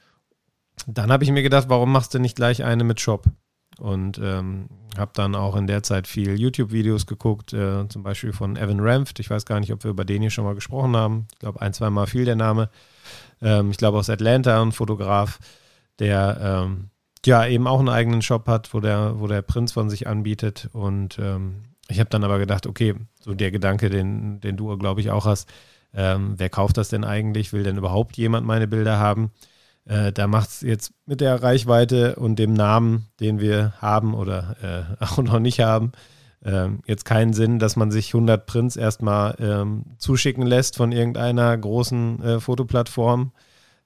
[0.88, 3.26] dann habe ich mir gedacht, warum machst du nicht gleich eine mit Shop?
[3.80, 8.56] Und ähm, habe dann auch in der Zeit viel YouTube-Videos geguckt, äh, zum Beispiel von
[8.56, 9.20] Evan Ramft.
[9.20, 11.28] Ich weiß gar nicht, ob wir über den hier schon mal gesprochen haben.
[11.34, 12.70] Ich glaube, ein, zwei Mal fiel der Name.
[13.42, 15.40] Ähm, ich glaube aus Atlanta, ein Fotograf
[16.00, 16.90] der ähm,
[17.26, 20.70] ja eben auch einen eigenen Shop hat, wo der, wo der Prinz von sich anbietet.
[20.74, 25.02] Und ähm, ich habe dann aber gedacht, okay, so der Gedanke, den, den du, glaube
[25.02, 25.50] ich, auch hast,
[25.94, 27.54] ähm, wer kauft das denn eigentlich?
[27.54, 29.32] Will denn überhaupt jemand meine Bilder haben?
[29.86, 34.56] Äh, da macht es jetzt mit der Reichweite und dem Namen, den wir haben oder
[35.00, 35.92] äh, auch noch nicht haben,
[36.42, 41.56] äh, jetzt keinen Sinn, dass man sich 100 Prints erstmal ähm, zuschicken lässt von irgendeiner
[41.58, 43.32] großen äh, Fotoplattform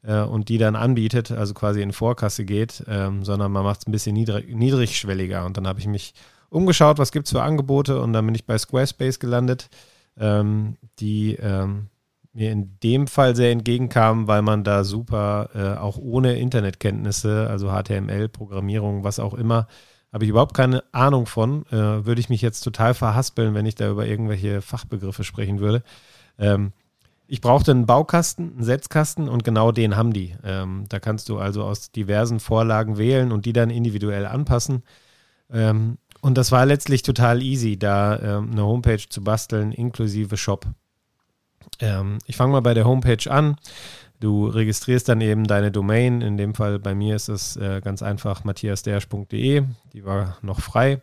[0.04, 3.88] äh, und die dann anbietet, also quasi in Vorkasse geht, ähm, sondern man macht es
[3.88, 5.46] ein bisschen niedrig, niedrigschwelliger.
[5.46, 6.14] Und dann habe ich mich
[6.50, 9.70] umgeschaut, was gibt es für Angebote und dann bin ich bei Squarespace gelandet,
[10.18, 11.90] ähm, die ähm,
[12.34, 17.70] mir in dem Fall sehr entgegenkamen, weil man da super, äh, auch ohne Internetkenntnisse, also
[17.70, 19.68] HTML, Programmierung, was auch immer,
[20.14, 21.66] habe ich überhaupt keine Ahnung von.
[21.68, 25.84] Äh, würde ich mich jetzt total verhaspeln, wenn ich da über irgendwelche Fachbegriffe sprechen würde.
[26.38, 26.74] Ähm,
[27.28, 30.36] ich brauchte einen Baukasten, einen Setzkasten und genau den haben die.
[30.44, 34.84] Ähm, da kannst du also aus diversen Vorlagen wählen und die dann individuell anpassen.
[35.52, 40.66] Ähm, und das war letztlich total easy, da ähm, eine Homepage zu basteln, inklusive Shop.
[41.80, 43.58] Ähm, ich fange mal bei der Homepage an.
[44.20, 46.22] Du registrierst dann eben deine Domain.
[46.22, 49.64] In dem Fall bei mir ist es äh, ganz einfach matthiasdersch.de.
[49.94, 51.02] Die war noch frei.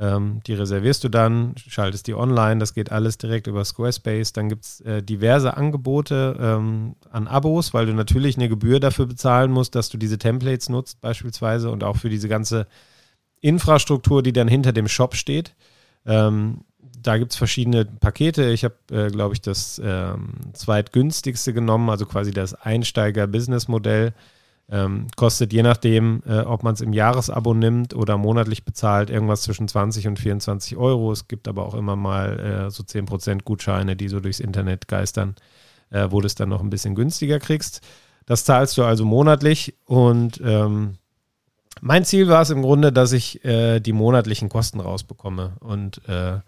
[0.00, 4.32] Ähm, die reservierst du dann, schaltest die online, das geht alles direkt über Squarespace.
[4.32, 9.06] Dann gibt es äh, diverse Angebote ähm, an Abos, weil du natürlich eine Gebühr dafür
[9.06, 12.68] bezahlen musst, dass du diese Templates nutzt, beispielsweise, und auch für diese ganze
[13.40, 15.54] Infrastruktur, die dann hinter dem Shop steht.
[16.06, 18.50] Ähm, da gibt es verschiedene Pakete.
[18.50, 24.14] Ich habe, äh, glaube ich, das ähm, zweitgünstigste genommen, also quasi das Einsteiger-Business-Modell.
[24.70, 29.42] Ähm, kostet je nachdem, äh, ob man es im Jahresabo nimmt oder monatlich bezahlt, irgendwas
[29.42, 31.10] zwischen 20 und 24 Euro.
[31.10, 35.36] Es gibt aber auch immer mal äh, so 10% Gutscheine, die so durchs Internet geistern,
[35.90, 37.80] äh, wo du es dann noch ein bisschen günstiger kriegst.
[38.26, 40.96] Das zahlst du also monatlich und ähm,
[41.80, 46.40] mein Ziel war es im Grunde, dass ich äh, die monatlichen Kosten rausbekomme und äh,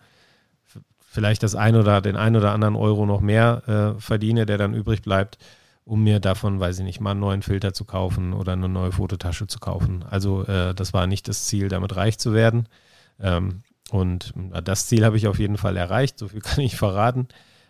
[0.99, 4.75] vielleicht das ein oder den ein oder anderen Euro noch mehr äh, verdiene, der dann
[4.75, 5.39] übrig bleibt
[5.85, 8.93] um mir davon, weiß ich nicht, mal einen neuen Filter zu kaufen oder eine neue
[8.93, 10.05] Fototasche zu kaufen.
[10.09, 12.69] Also äh, das war nicht das Ziel, damit reich zu werden.
[13.19, 14.33] Ähm, und
[14.65, 17.29] das Ziel habe ich auf jeden Fall erreicht, so viel kann ich verraten,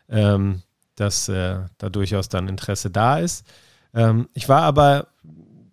[0.08, 0.62] ähm,
[0.96, 3.46] dass äh, da durchaus dann Interesse da ist.
[3.94, 5.08] Ähm, ich war aber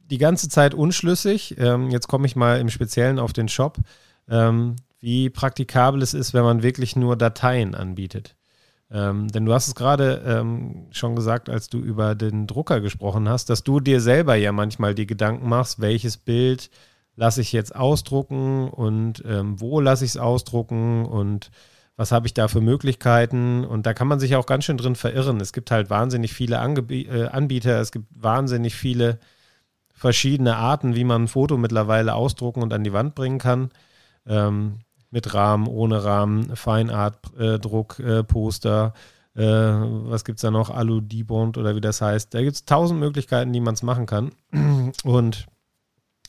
[0.09, 1.55] die ganze Zeit unschlüssig.
[1.57, 3.77] Ähm, jetzt komme ich mal im Speziellen auf den Shop,
[4.29, 8.36] ähm, wie praktikabel es ist, wenn man wirklich nur Dateien anbietet.
[8.89, 13.27] Ähm, denn du hast es gerade ähm, schon gesagt, als du über den Drucker gesprochen
[13.27, 16.69] hast, dass du dir selber ja manchmal die Gedanken machst, welches Bild
[17.15, 21.51] lasse ich jetzt ausdrucken und ähm, wo lasse ich es ausdrucken und
[21.97, 23.65] was habe ich da für Möglichkeiten?
[23.65, 25.41] Und da kann man sich auch ganz schön drin verirren.
[25.41, 29.19] Es gibt halt wahnsinnig viele Angeb äh, Anbieter, es gibt wahnsinnig viele
[29.93, 33.71] verschiedene Arten, wie man ein Foto mittlerweile ausdrucken und an die Wand bringen kann.
[34.27, 38.93] Ähm, mit Rahmen, ohne Rahmen, Feinart-Druck, äh, Poster,
[39.35, 42.33] äh, was gibt es da noch, Alu-Debond oder wie das heißt.
[42.33, 44.31] Da gibt es tausend Möglichkeiten, die man es machen kann.
[45.03, 45.45] Und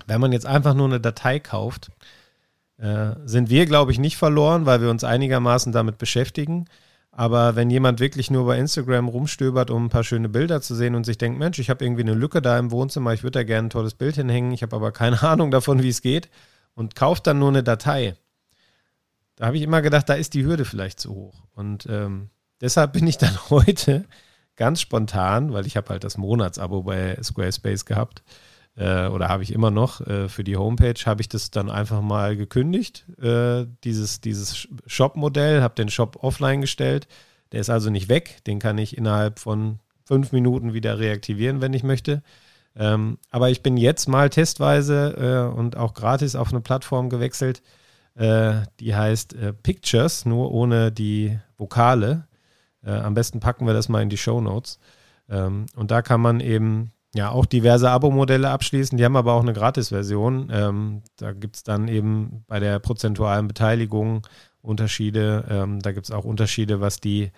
[0.06, 1.90] wenn man jetzt einfach nur eine Datei kauft,
[2.78, 6.66] äh, sind wir, glaube ich, nicht verloren, weil wir uns einigermaßen damit beschäftigen.
[7.10, 10.94] Aber wenn jemand wirklich nur bei Instagram rumstöbert, um ein paar schöne Bilder zu sehen
[10.94, 13.42] und sich denkt, Mensch, ich habe irgendwie eine Lücke da im Wohnzimmer, ich würde da
[13.42, 16.28] gerne ein tolles Bild hinhängen, ich habe aber keine Ahnung davon, wie es geht
[16.74, 18.14] und kauft dann nur eine Datei,
[19.38, 21.44] da habe ich immer gedacht, da ist die Hürde vielleicht zu hoch.
[21.54, 24.04] Und ähm, deshalb bin ich dann heute
[24.56, 28.24] ganz spontan, weil ich habe halt das Monatsabo bei Squarespace gehabt
[28.74, 32.02] äh, oder habe ich immer noch äh, für die Homepage, habe ich das dann einfach
[32.02, 37.06] mal gekündigt, äh, dieses, dieses Shop-Modell, habe den Shop offline gestellt,
[37.52, 38.38] Der ist also nicht weg.
[38.46, 42.22] Den kann ich innerhalb von fünf Minuten wieder reaktivieren, wenn ich möchte.
[42.74, 47.62] Ähm, aber ich bin jetzt mal testweise äh, und auch gratis auf eine Plattform gewechselt,
[48.18, 52.26] äh, die heißt äh, Pictures, nur ohne die Vokale.
[52.84, 54.80] Äh, am besten packen wir das mal in die Show Notes.
[55.28, 58.98] Ähm, und da kann man eben ja auch diverse Abo-Modelle abschließen.
[58.98, 60.50] Die haben aber auch eine Gratis-Version.
[60.52, 64.26] Ähm, da gibt es dann eben bei der prozentualen Beteiligung
[64.62, 65.44] Unterschiede.
[65.48, 67.30] Ähm, da gibt es auch Unterschiede, was die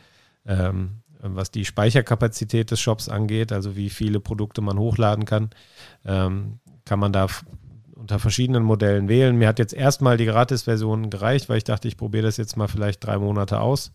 [0.46, 5.50] ähm, was die Speicherkapazität des Shops angeht, also wie viele Produkte man hochladen kann,
[6.06, 7.26] ähm, kann man da
[8.00, 9.36] unter verschiedenen Modellen wählen.
[9.36, 12.68] Mir hat jetzt erstmal die Gratis-Version gereicht, weil ich dachte, ich probiere das jetzt mal
[12.68, 13.92] vielleicht drei Monate aus.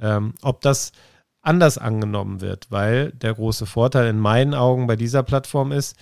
[0.00, 0.92] Ähm, ob das
[1.40, 5.96] anders angenommen wird, weil der große Vorteil in meinen Augen bei dieser Plattform ist,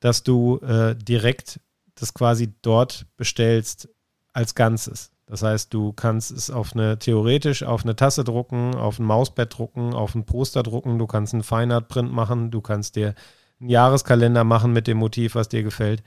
[0.00, 1.60] dass du äh, direkt
[1.94, 3.88] das quasi dort bestellst
[4.32, 5.10] als Ganzes.
[5.26, 9.58] Das heißt, du kannst es auf eine, theoretisch auf eine Tasse drucken, auf ein Mausbett
[9.58, 13.14] drucken, auf ein Poster drucken, du kannst einen Feinart-Print machen, du kannst dir
[13.60, 16.02] einen Jahreskalender machen mit dem Motiv, was dir gefällt.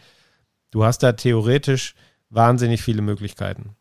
[0.72, 1.96] Du hast da theoretisch
[2.30, 3.76] wahnsinnig viele Möglichkeiten.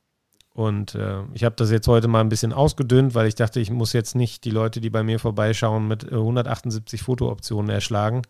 [0.59, 3.71] Und äh, ich habe das jetzt heute mal ein bisschen ausgedünnt, weil ich dachte, ich
[3.71, 8.23] muss jetzt nicht die Leute, die bei mir vorbeischauen, mit 178 Fotooptionen erschlagen.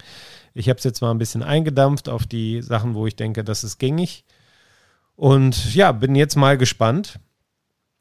[0.52, 3.64] Ich habe es jetzt mal ein bisschen eingedampft auf die Sachen, wo ich denke, das
[3.64, 4.26] ist gängig.
[5.16, 7.18] Und ja, bin jetzt mal gespannt,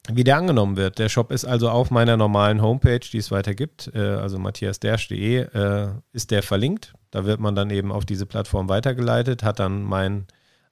[0.10, 1.00] wie der angenommen wird.
[1.00, 5.38] Der Shop ist also auf meiner normalen Homepage, die es weiter gibt, äh, also matthiasdersch.de,
[5.38, 6.94] äh, ist der verlinkt.
[7.12, 10.28] Da wird man dann eben auf diese Plattform weitergeleitet, hat dann mein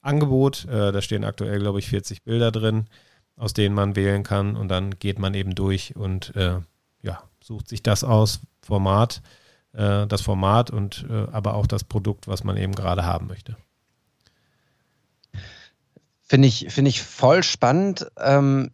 [0.06, 2.86] Angebot, äh, da stehen aktuell, glaube ich, 40 Bilder drin,
[3.36, 6.60] aus denen man wählen kann und dann geht man eben durch und äh,
[7.02, 9.22] ja, sucht sich das aus, Format,
[9.72, 13.56] äh, das Format und äh, aber auch das Produkt, was man eben gerade haben möchte.
[16.22, 18.10] Finde ich, finde ich voll spannend.
[18.18, 18.70] Ähm,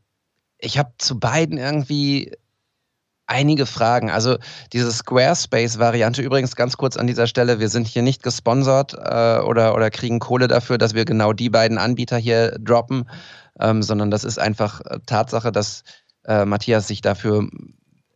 [0.59, 2.33] ich habe zu beiden irgendwie
[3.33, 4.11] einige Fragen.
[4.11, 4.37] Also
[4.73, 9.75] diese Squarespace-Variante, übrigens ganz kurz an dieser Stelle, wir sind hier nicht gesponsert äh, oder,
[9.75, 13.09] oder kriegen Kohle dafür, dass wir genau die beiden Anbieter hier droppen,
[13.59, 15.83] ähm, sondern das ist einfach äh, Tatsache, dass
[16.27, 17.49] äh, Matthias sich dafür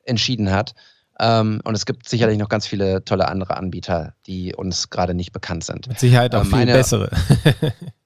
[0.04, 0.74] entschieden hat.
[1.18, 5.32] Ähm, und es gibt sicherlich noch ganz viele tolle andere Anbieter, die uns gerade nicht
[5.32, 5.88] bekannt sind.
[5.88, 7.10] Mit Sicherheit auch ähm, viel bessere.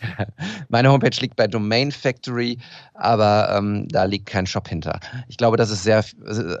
[0.68, 2.58] Meine Homepage liegt bei Domain Factory,
[2.94, 5.00] aber ähm, da liegt kein Shop hinter.
[5.28, 6.04] Ich glaube, das ist sehr,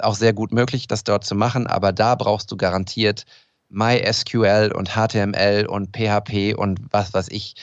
[0.02, 3.24] auch sehr gut möglich, das dort zu machen, aber da brauchst du garantiert
[3.70, 7.54] MySQL und HTML und PHP und was weiß ich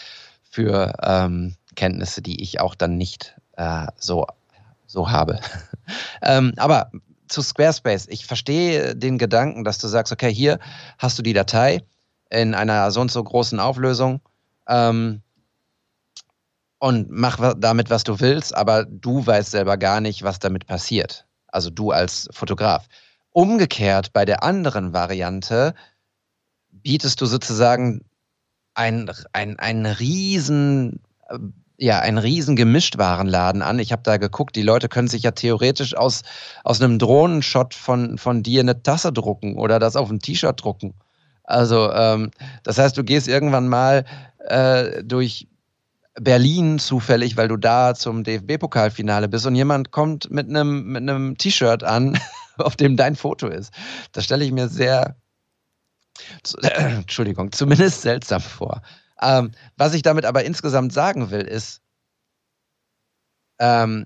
[0.50, 4.26] für ähm, Kenntnisse, die ich auch dann nicht äh, so,
[4.86, 5.40] so habe.
[6.22, 6.92] ähm, aber
[7.28, 10.60] zu Squarespace, ich verstehe den Gedanken, dass du sagst, okay, hier
[11.00, 11.82] hast du die Datei
[12.30, 14.22] in einer so und so großen Auflösung.
[14.68, 15.22] Ähm,
[16.80, 21.26] und mach damit, was du willst, aber du weißt selber gar nicht, was damit passiert.
[21.48, 22.88] Also du als Fotograf.
[23.32, 25.74] Umgekehrt bei der anderen Variante
[26.72, 28.02] bietest du sozusagen
[28.74, 31.02] ein, ein, ein riesen,
[31.78, 33.80] ja, ein riesen Gemischtwarenladen an.
[33.80, 36.22] Ich habe da geguckt, die Leute können sich ja theoretisch aus,
[36.64, 40.94] aus einem Drohnenshot von, von dir eine Tasse drucken oder das auf ein T-Shirt drucken.
[41.44, 42.32] Also, ähm,
[42.64, 44.06] das heißt, du gehst irgendwann mal
[44.40, 45.48] äh, durch
[46.20, 51.84] Berlin zufällig, weil du da zum DFB-Pokalfinale bist und jemand kommt mit einem mit T-Shirt
[51.84, 52.18] an,
[52.58, 53.74] auf dem dein Foto ist.
[54.14, 55.18] Das stelle ich mir sehr,
[56.62, 58.82] äh, Entschuldigung, zumindest seltsam vor.
[59.22, 61.82] Ähm, was ich damit aber insgesamt sagen will, ist,
[63.60, 64.06] ähm,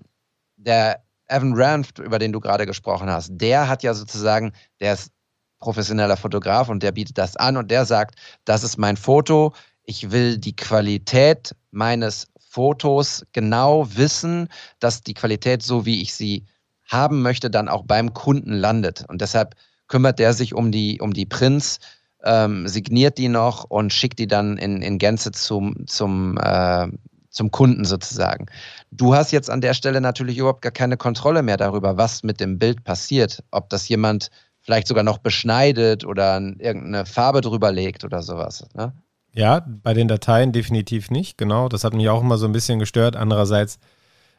[0.58, 5.12] der Evan Ranft, über den du gerade gesprochen hast, der hat ja sozusagen, der ist
[5.60, 9.54] professioneller Fotograf und der bietet das an und der sagt, das ist mein Foto,
[9.90, 14.48] ich will die Qualität meines Fotos genau wissen,
[14.80, 16.46] dass die Qualität, so wie ich sie
[16.88, 19.04] haben möchte, dann auch beim Kunden landet.
[19.08, 19.56] Und deshalb
[19.88, 21.80] kümmert der sich um die, um die Prints,
[22.24, 26.88] ähm, signiert die noch und schickt die dann in, in Gänze zum, zum, äh,
[27.32, 28.46] zum Kunden sozusagen.
[28.92, 32.40] Du hast jetzt an der Stelle natürlich überhaupt gar keine Kontrolle mehr darüber, was mit
[32.40, 33.44] dem Bild passiert.
[33.50, 34.30] Ob das jemand
[34.62, 38.66] vielleicht sogar noch beschneidet oder irgendeine Farbe drüber legt oder sowas.
[38.76, 38.94] Ne?
[39.34, 41.70] Ja, bei den Dateien definitiv nicht, genau.
[41.70, 43.16] Das hat mich auch immer so ein bisschen gestört.
[43.16, 43.80] Andererseits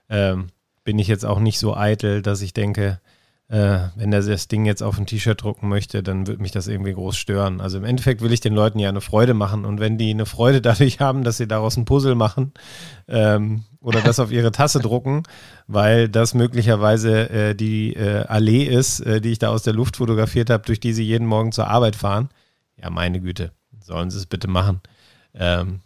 [0.08, 0.48] ähm,
[0.84, 3.00] bin ich jetzt auch nicht so eitel, dass ich denke,
[3.48, 6.68] äh, wenn er das Ding jetzt auf ein T-Shirt drucken möchte, dann wird mich das
[6.68, 7.60] irgendwie groß stören.
[7.60, 10.26] Also im Endeffekt will ich den Leuten ja eine Freude machen und wenn die eine
[10.26, 12.52] Freude dadurch haben, dass sie daraus ein Puzzle machen
[13.08, 15.24] ähm, oder das auf ihre Tasse drucken,
[15.66, 19.96] weil das möglicherweise äh, die äh, Allee ist, äh, die ich da aus der Luft
[19.96, 22.28] fotografiert habe, durch die sie jeden Morgen zur Arbeit fahren,
[22.76, 23.52] ja meine Güte
[23.90, 24.80] sollen sie es bitte machen.
[25.34, 25.80] Ähm,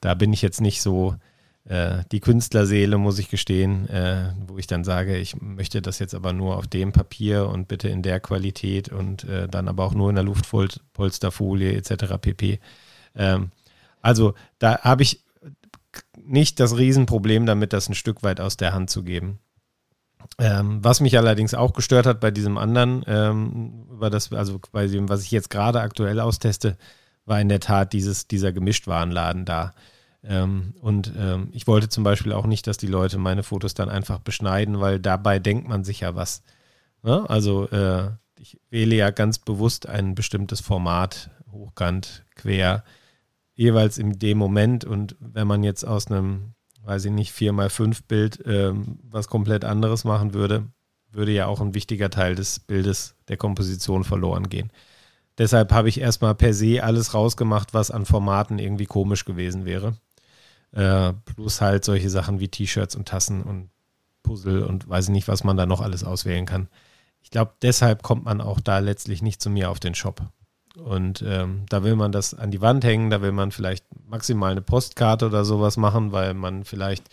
[0.00, 1.16] da bin ich jetzt nicht so
[1.64, 6.14] äh, die Künstlerseele, muss ich gestehen, äh, wo ich dann sage, ich möchte das jetzt
[6.14, 9.94] aber nur auf dem Papier und bitte in der Qualität und äh, dann aber auch
[9.94, 12.14] nur in der Luftpolsterfolie etc.
[12.20, 12.60] pp.
[13.16, 13.50] Ähm,
[14.00, 15.24] also da habe ich
[16.16, 19.40] nicht das Riesenproblem damit, das ein Stück weit aus der Hand zu geben.
[20.38, 24.86] Ähm, was mich allerdings auch gestört hat bei diesem anderen, ähm, über das, also bei
[24.86, 26.76] dem, was ich jetzt gerade aktuell austeste,
[27.28, 29.74] war in der Tat dieses, dieser Gemischtwarenladen da.
[30.24, 33.88] Ähm, und ähm, ich wollte zum Beispiel auch nicht, dass die Leute meine Fotos dann
[33.88, 36.42] einfach beschneiden, weil dabei denkt man sich ja was.
[37.02, 37.28] Ne?
[37.28, 42.84] Also äh, ich wähle ja ganz bewusst ein bestimmtes Format, hochkant, quer,
[43.54, 44.84] jeweils in dem Moment.
[44.84, 50.04] Und wenn man jetzt aus einem, weiß ich nicht, 4x5 Bild ähm, was komplett anderes
[50.04, 50.68] machen würde,
[51.10, 54.70] würde ja auch ein wichtiger Teil des Bildes der Komposition verloren gehen.
[55.38, 59.94] Deshalb habe ich erstmal per se alles rausgemacht, was an Formaten irgendwie komisch gewesen wäre.
[60.72, 63.70] Äh, plus halt solche Sachen wie T-Shirts und Tassen und
[64.22, 66.68] Puzzle und weiß ich nicht, was man da noch alles auswählen kann.
[67.22, 70.22] Ich glaube, deshalb kommt man auch da letztlich nicht zu mir auf den Shop.
[70.76, 74.52] Und ähm, da will man das an die Wand hängen, da will man vielleicht maximal
[74.52, 77.08] eine Postkarte oder sowas machen, weil man vielleicht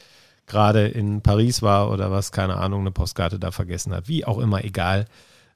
[0.45, 4.07] gerade in Paris war oder was, keine Ahnung, eine Postkarte da vergessen hat.
[4.07, 5.05] Wie auch immer, egal.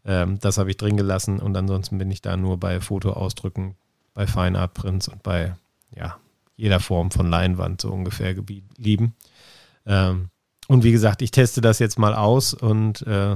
[0.09, 3.75] Ähm, das habe ich drin gelassen und ansonsten bin ich da nur bei Fotoausdrücken,
[4.15, 5.53] bei Fine Art Prints und bei
[5.95, 6.17] ja,
[6.55, 9.13] jeder Form von Leinwand so ungefähr geblieben.
[9.85, 10.29] Ähm,
[10.67, 13.35] und wie gesagt, ich teste das jetzt mal aus und äh,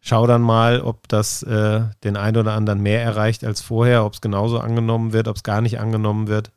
[0.00, 4.14] schau dann mal, ob das äh, den einen oder anderen mehr erreicht als vorher, ob
[4.14, 6.50] es genauso angenommen wird, ob es gar nicht angenommen wird.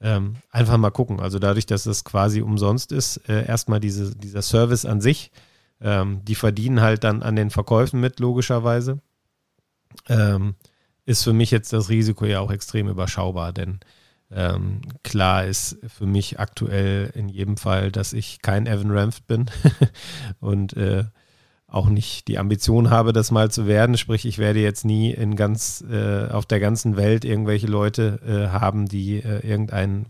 [0.00, 1.18] Ähm, einfach mal gucken.
[1.18, 5.32] Also dadurch, dass es quasi umsonst ist, äh, erstmal diese, dieser Service an sich
[5.84, 9.00] ähm, die verdienen halt dann an den Verkäufen mit, logischerweise.
[10.08, 10.56] Ähm,
[11.04, 13.80] ist für mich jetzt das Risiko ja auch extrem überschaubar, denn
[14.32, 19.50] ähm, klar ist für mich aktuell in jedem Fall, dass ich kein Evan Ramft bin
[20.40, 21.04] und äh,
[21.66, 23.98] auch nicht die Ambition habe, das mal zu werden.
[23.98, 28.48] Sprich, ich werde jetzt nie in ganz äh, auf der ganzen Welt irgendwelche Leute äh,
[28.52, 30.06] haben, die äh, irgendein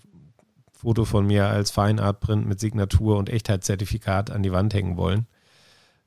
[0.73, 4.97] Foto von mir als Fine Art Print mit Signatur und Echtheitszertifikat an die Wand hängen
[4.97, 5.27] wollen.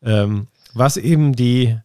[0.01, 1.77] Ähm, was eben die,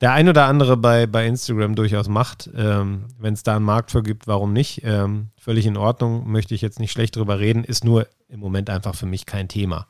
[0.00, 3.90] der ein oder andere bei, bei Instagram durchaus macht, ähm, wenn es da einen Markt
[3.90, 4.82] für gibt, warum nicht?
[4.84, 8.70] Ähm, völlig in Ordnung, möchte ich jetzt nicht schlecht drüber reden, ist nur im Moment
[8.70, 9.86] einfach für mich kein Thema.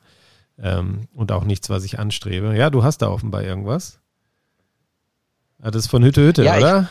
[0.59, 2.55] Ähm, und auch nichts, was ich anstrebe.
[2.55, 3.99] Ja, du hast da offenbar irgendwas.
[5.63, 6.89] Ja, das ist von Hütte Hütte, ja, oder?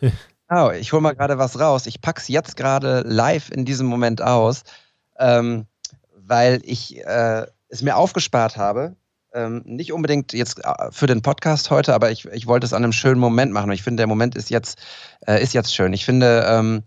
[0.50, 1.86] Ich, oh, ich hole mal gerade was raus.
[1.86, 4.62] Ich pack's jetzt gerade live in diesem Moment aus,
[5.18, 5.66] ähm,
[6.14, 8.94] weil ich äh, es mir aufgespart habe
[9.34, 12.84] ähm, nicht unbedingt jetzt äh, für den Podcast heute, aber ich, ich wollte es an
[12.84, 13.72] einem schönen Moment machen.
[13.72, 14.78] Ich finde, der Moment ist jetzt,
[15.26, 15.92] äh, ist jetzt schön.
[15.92, 16.82] Ich finde, ähm,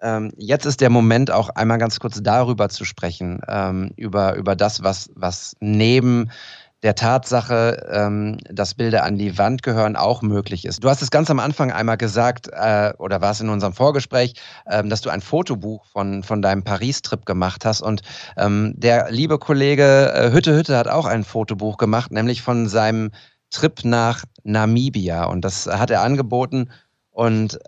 [0.00, 4.56] ähm, jetzt ist der Moment, auch einmal ganz kurz darüber zu sprechen, ähm, über, über
[4.56, 6.30] das, was, was neben
[6.84, 10.84] der Tatsache, ähm, dass Bilder an die Wand gehören, auch möglich ist.
[10.84, 14.34] Du hast es ganz am Anfang einmal gesagt, äh, oder war es in unserem Vorgespräch,
[14.70, 17.80] ähm, dass du ein Fotobuch von, von deinem Paris-Trip gemacht hast.
[17.80, 18.02] Und
[18.36, 23.12] ähm, der liebe Kollege äh, Hütte Hütte hat auch ein Fotobuch gemacht, nämlich von seinem
[23.48, 25.24] Trip nach Namibia.
[25.24, 26.70] Und das hat er angeboten.
[27.10, 27.58] Und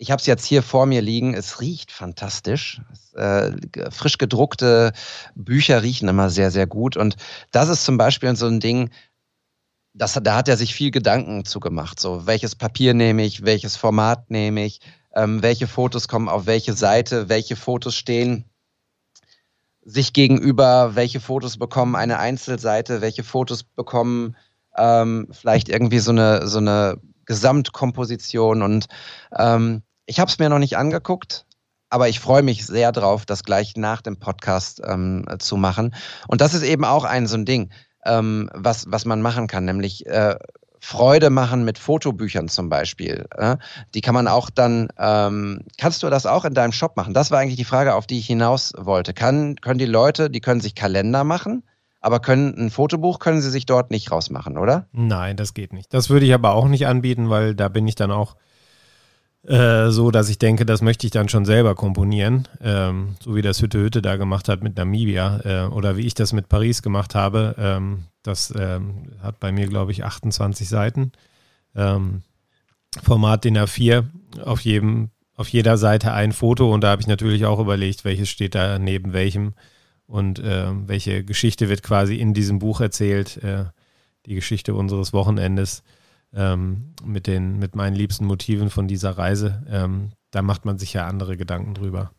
[0.00, 1.34] ich habe es jetzt hier vor mir liegen.
[1.34, 2.80] Es riecht fantastisch.
[3.14, 3.52] Äh,
[3.90, 4.92] frisch gedruckte
[5.34, 6.96] Bücher riechen immer sehr, sehr gut.
[6.96, 7.16] Und
[7.50, 8.88] das ist zum Beispiel so ein Ding,
[9.92, 12.00] das, da hat er sich viel Gedanken zu gemacht.
[12.00, 14.80] So, welches Papier nehme ich, welches Format nehme ich,
[15.14, 18.46] ähm, welche Fotos kommen auf welche Seite, welche Fotos stehen
[19.82, 24.34] sich gegenüber, welche Fotos bekommen eine Einzelseite, welche Fotos bekommen
[24.78, 28.62] ähm, vielleicht irgendwie so eine, so eine Gesamtkomposition.
[28.62, 28.86] Und
[29.36, 31.46] ähm, ich habe es mir noch nicht angeguckt,
[31.88, 35.94] aber ich freue mich sehr drauf, das gleich nach dem Podcast ähm, zu machen.
[36.26, 37.70] Und das ist eben auch ein so ein Ding,
[38.04, 40.34] ähm, was, was man machen kann, nämlich äh,
[40.80, 43.26] Freude machen mit Fotobüchern zum Beispiel.
[43.36, 43.56] Äh?
[43.94, 47.14] Die kann man auch dann, ähm, kannst du das auch in deinem Shop machen?
[47.14, 49.14] Das war eigentlich die Frage, auf die ich hinaus wollte.
[49.14, 51.62] Kann, können die Leute, die können sich Kalender machen,
[52.00, 54.88] aber können ein Fotobuch können sie sich dort nicht rausmachen, oder?
[54.90, 55.94] Nein, das geht nicht.
[55.94, 58.34] Das würde ich aber auch nicht anbieten, weil da bin ich dann auch
[59.46, 63.42] äh, so, dass ich denke, das möchte ich dann schon selber komponieren, ähm, so wie
[63.42, 66.82] das Hütte Hütte da gemacht hat mit Namibia äh, oder wie ich das mit Paris
[66.82, 67.54] gemacht habe.
[67.58, 71.12] Ähm, das ähm, hat bei mir, glaube ich, 28 Seiten.
[71.74, 72.22] Ähm,
[73.02, 74.04] Format DIN A4,
[74.44, 78.28] auf jedem, auf jeder Seite ein Foto und da habe ich natürlich auch überlegt, welches
[78.28, 79.54] steht da neben welchem
[80.06, 83.66] und äh, welche Geschichte wird quasi in diesem Buch erzählt, äh,
[84.26, 85.82] die Geschichte unseres Wochenendes
[86.34, 89.64] ähm, mit, den, mit meinen liebsten Motiven von dieser Reise.
[89.68, 92.12] Ähm, da macht man sich ja andere Gedanken drüber.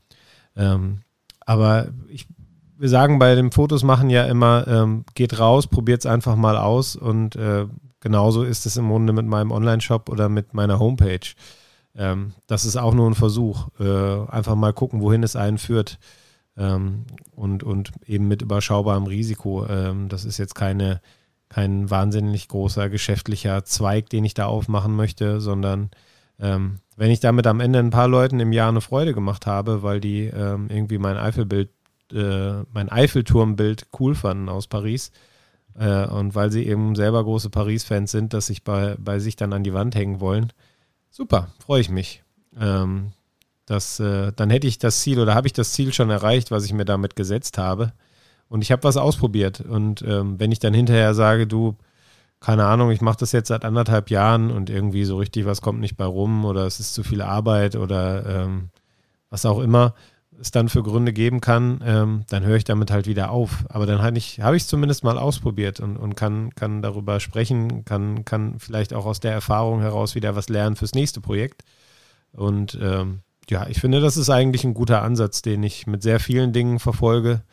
[0.56, 1.02] Ähm,
[1.46, 2.28] aber ich
[2.82, 6.58] wir sagen bei den Fotos machen ja immer, ähm, geht raus, probiert es einfach mal
[6.58, 7.68] aus und äh,
[8.00, 11.20] genauso ist es im Grunde mit meinem Online-Shop oder mit meiner Homepage.
[11.96, 13.68] Ähm, das ist auch nur ein Versuch.
[13.80, 16.00] Äh, einfach mal gucken, wohin es einen führt.
[16.58, 17.06] Ähm,
[17.36, 19.68] und, und eben mit überschaubarem Risiko.
[19.68, 21.02] Ähm, das ist jetzt keine,
[21.52, 25.92] kein wahnsinnig großer geschäftlicher Zweig, den ich da aufmachen möchte, sondern
[26.40, 29.84] ähm, wenn ich damit am Ende ein paar Leuten im Jahr eine Freude gemacht habe,
[29.84, 31.70] weil die ähm, irgendwie mein Eiffelbild,
[32.14, 35.12] äh, mein Eiffelturmbild cool fanden aus Paris,
[35.76, 39.54] äh, und weil sie eben selber große Paris-Fans sind, dass sich bei, bei sich dann
[39.54, 40.52] an die Wand hängen wollen,
[41.14, 42.24] Super, freue ich mich.
[42.58, 43.12] Ähm,
[43.66, 46.64] das, äh, dann hätte ich das Ziel oder habe ich das Ziel schon erreicht, was
[46.64, 47.92] ich mir damit gesetzt habe.
[48.52, 49.62] Und ich habe was ausprobiert.
[49.62, 51.78] Und ähm, wenn ich dann hinterher sage, du,
[52.42, 55.80] keine Ahnung, ich mache das jetzt seit anderthalb Jahren und irgendwie so richtig was kommt
[55.80, 58.68] nicht bei rum oder es ist zu viel Arbeit oder ähm,
[59.30, 59.96] was auch immer,
[60.38, 63.64] es dann für Gründe geben kann, ähm, dann höre ich damit halt wieder auf.
[63.70, 68.26] Aber dann habe ich es zumindest mal ausprobiert und, und kann, kann darüber sprechen, kann,
[68.26, 71.64] kann vielleicht auch aus der Erfahrung heraus wieder was lernen fürs nächste Projekt.
[72.34, 76.20] Und ähm, ja, ich finde, das ist eigentlich ein guter Ansatz, den ich mit sehr
[76.20, 77.44] vielen Dingen verfolge.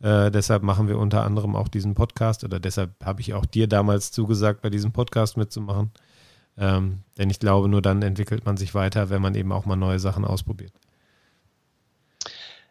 [0.00, 3.66] Äh, deshalb machen wir unter anderem auch diesen Podcast oder deshalb habe ich auch dir
[3.66, 5.90] damals zugesagt, bei diesem Podcast mitzumachen.
[6.58, 9.76] Ähm, denn ich glaube, nur dann entwickelt man sich weiter, wenn man eben auch mal
[9.76, 10.72] neue Sachen ausprobiert.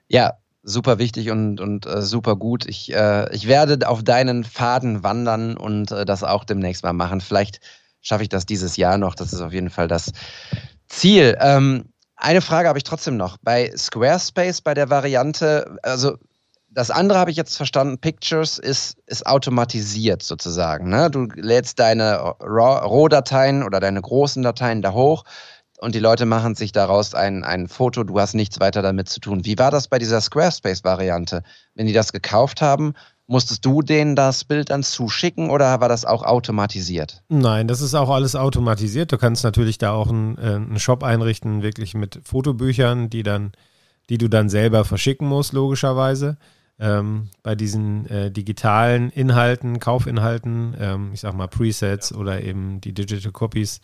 [0.07, 2.65] Ja, super wichtig und, und äh, super gut.
[2.65, 7.21] Ich, äh, ich werde auf deinen Faden wandern und äh, das auch demnächst mal machen.
[7.21, 7.59] Vielleicht
[8.01, 9.15] schaffe ich das dieses Jahr noch.
[9.15, 10.11] Das ist auf jeden Fall das
[10.87, 11.37] Ziel.
[11.39, 13.37] Ähm, eine Frage habe ich trotzdem noch.
[13.41, 16.17] Bei Squarespace, bei der Variante, also
[16.75, 20.89] das andere habe ich jetzt verstanden, Pictures ist, ist automatisiert sozusagen.
[20.89, 21.09] Ne?
[21.09, 25.23] Du lädst deine RAW-Dateien oder deine großen Dateien da hoch
[25.79, 29.21] und die Leute machen sich daraus ein, ein Foto, du hast nichts weiter damit zu
[29.21, 29.45] tun.
[29.45, 31.43] Wie war das bei dieser Squarespace-Variante?
[31.75, 32.93] Wenn die das gekauft haben,
[33.25, 37.23] musstest du denen das Bild dann zuschicken oder war das auch automatisiert?
[37.29, 39.13] Nein, das ist auch alles automatisiert.
[39.13, 43.53] Du kannst natürlich da auch einen, äh, einen Shop einrichten, wirklich mit Fotobüchern, die dann,
[44.09, 46.37] die du dann selber verschicken musst, logischerweise.
[46.77, 52.93] Ähm, bei diesen äh, digitalen Inhalten, Kaufinhalten, ähm, ich sag mal Presets oder eben die
[52.93, 53.79] Digital Copies,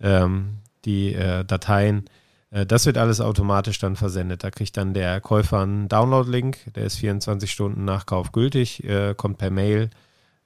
[0.00, 2.06] ähm, die äh, Dateien.
[2.50, 4.44] Äh, das wird alles automatisch dann versendet.
[4.44, 9.14] Da kriegt dann der Käufer einen Download-Link, der ist 24 Stunden nach Kauf gültig, äh,
[9.16, 9.90] kommt per Mail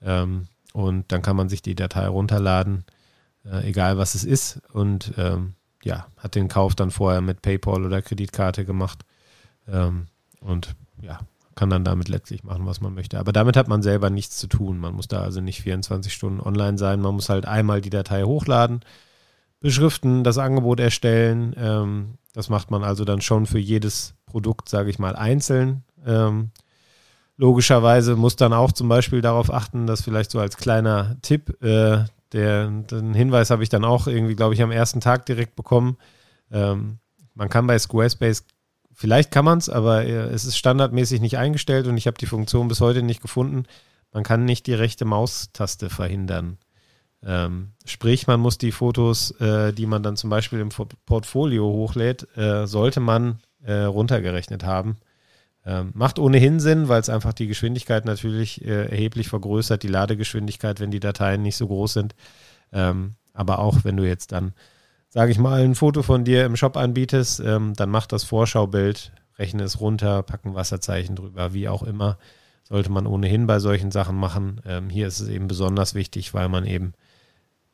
[0.03, 2.85] ähm, und dann kann man sich die Datei runterladen,
[3.45, 4.61] äh, egal was es ist.
[4.73, 9.05] Und ähm, ja, hat den Kauf dann vorher mit PayPal oder Kreditkarte gemacht
[9.69, 10.07] ähm,
[10.41, 11.21] und ja,
[11.57, 13.19] kann dann damit letztlich machen, was man möchte.
[13.19, 14.79] Aber damit hat man selber nichts zu tun.
[14.79, 17.01] Man muss da also nicht 24 Stunden online sein.
[17.01, 18.81] Man muss halt einmal die Datei hochladen
[19.61, 21.55] beschriften, das Angebot erstellen.
[21.59, 25.83] Ähm, das macht man also dann schon für jedes Produkt, sage ich mal, einzeln.
[26.05, 26.51] Ähm,
[27.39, 32.05] logischerweise muss dann auch zum Beispiel darauf achten, dass vielleicht so als kleiner Tipp, äh,
[32.33, 35.97] der, den Hinweis habe ich dann auch irgendwie, glaube ich, am ersten Tag direkt bekommen.
[36.51, 36.99] Ähm,
[37.35, 38.45] man kann bei Squarespace,
[38.97, 42.27] vielleicht kann man es, aber äh, es ist standardmäßig nicht eingestellt und ich habe die
[42.27, 43.65] Funktion bis heute nicht gefunden.
[44.13, 46.59] Man kann nicht die rechte Maustaste verhindern.
[47.25, 50.71] Ähm, sprich, man muss die Fotos, äh, die man dann zum Beispiel im
[51.07, 54.97] Portfolio hochlädt, äh, sollte man äh, runtergerechnet haben.
[55.65, 60.79] Ähm, macht ohnehin Sinn, weil es einfach die Geschwindigkeit natürlich äh, erheblich vergrößert, die Ladegeschwindigkeit,
[60.79, 62.15] wenn die Dateien nicht so groß sind.
[62.73, 64.55] Ähm, aber auch wenn du jetzt dann,
[65.17, 69.13] sage ich mal, ein Foto von dir im Shop anbietest, ähm, dann mach das Vorschaubild,
[69.39, 72.19] rechne es runter, pack ein Wasserzeichen drüber, wie auch immer.
[72.65, 74.61] Sollte man ohnehin bei solchen Sachen machen.
[74.67, 76.93] Ähm, hier ist es eben besonders wichtig, weil man eben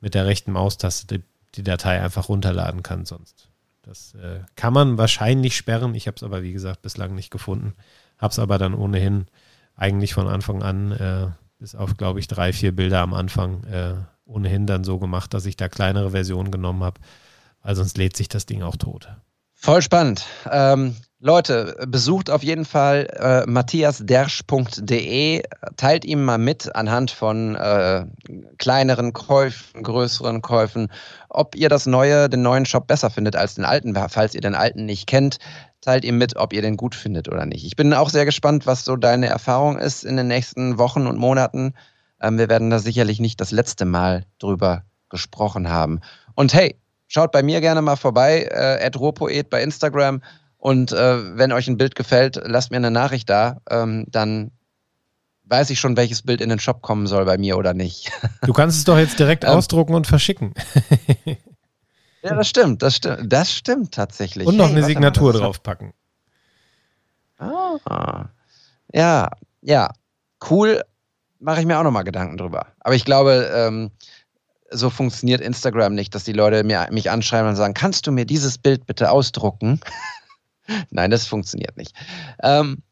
[0.01, 1.25] mit der rechten Maustaste die,
[1.57, 3.49] die Datei einfach runterladen kann sonst.
[3.83, 5.97] Das äh, kann man wahrscheinlich sperren.
[5.97, 7.73] Ich habe es aber, wie gesagt, bislang nicht gefunden.
[8.19, 9.27] Habe es aber dann ohnehin
[9.75, 11.27] eigentlich von Anfang an, äh,
[11.59, 13.95] bis auf, glaube ich, drei, vier Bilder am Anfang, äh,
[14.27, 17.01] ohnehin dann so gemacht, dass ich da kleinere Versionen genommen habe,
[17.63, 19.09] weil sonst lädt sich das Ding auch tot.
[19.55, 20.25] Voll spannend.
[20.51, 25.45] Ähm, Leute, besucht auf jeden Fall äh, matthiasdersch.de,
[25.77, 28.07] teilt ihm mal mit anhand von äh,
[28.59, 30.89] kleineren Käufen, größeren Käufen,
[31.29, 34.57] ob ihr das neue, den neuen Shop besser findet als den alten, falls ihr den
[34.57, 35.39] alten nicht kennt.
[35.81, 37.65] Teilt ihm mit, ob ihr den gut findet oder nicht.
[37.65, 41.19] Ich bin auch sehr gespannt, was so deine Erfahrung ist in den nächsten Wochen und
[41.19, 41.75] Monaten.
[42.21, 46.01] Ähm, wir werden da sicherlich nicht das letzte Mal drüber gesprochen haben.
[46.35, 46.82] Und hey,
[47.13, 50.23] schaut bei mir gerne mal vorbei, äh, Ruhrpoet bei Instagram
[50.57, 53.59] und äh, wenn euch ein Bild gefällt, lasst mir eine Nachricht da.
[53.69, 54.51] Ähm, dann
[55.45, 58.11] weiß ich schon, welches Bild in den Shop kommen soll bei mir oder nicht.
[58.43, 60.55] Du kannst es doch jetzt direkt ähm, ausdrucken und verschicken.
[62.23, 64.47] ja, das stimmt, das stimmt, das stimmt tatsächlich.
[64.47, 65.93] Und noch hey, eine Signatur draufpacken.
[67.39, 68.27] Ah,
[68.93, 69.29] ja,
[69.61, 69.91] ja,
[70.51, 70.83] cool,
[71.41, 72.69] mache ich mir auch nochmal Gedanken drüber.
[72.81, 73.91] Aber ich glaube, ähm,
[74.73, 78.25] so funktioniert Instagram nicht, dass die Leute mir, mich anschreiben und sagen, kannst du mir
[78.25, 79.81] dieses Bild bitte ausdrucken?
[80.91, 81.95] Nein, das funktioniert nicht.
[82.43, 82.83] Ähm,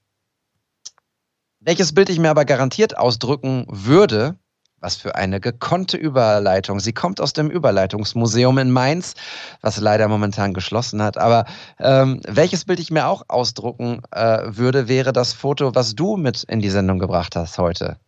[1.61, 4.37] welches Bild ich mir aber garantiert ausdrücken würde,
[4.81, 6.81] was für eine gekonnte Überleitung.
[6.81, 9.15] Sie kommt aus dem Überleitungsmuseum in Mainz,
[9.61, 11.19] was leider momentan geschlossen hat.
[11.19, 11.45] Aber
[11.79, 16.45] ähm, welches Bild ich mir auch ausdrucken äh, würde, wäre das Foto, was du mit
[16.45, 17.99] in die Sendung gebracht hast heute.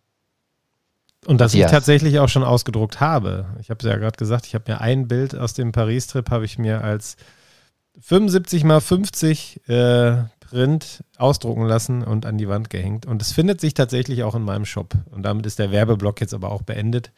[1.27, 1.67] Und das yes.
[1.67, 3.47] ich tatsächlich auch schon ausgedruckt habe.
[3.61, 6.45] Ich habe es ja gerade gesagt, ich habe mir ein Bild aus dem Paris-Trip, habe
[6.45, 7.17] ich mir als
[8.01, 13.07] 75 mal 50 äh, Print ausdrucken lassen und an die Wand gehängt.
[13.07, 14.95] Und es findet sich tatsächlich auch in meinem Shop.
[15.11, 17.13] Und damit ist der Werbeblock jetzt aber auch beendet.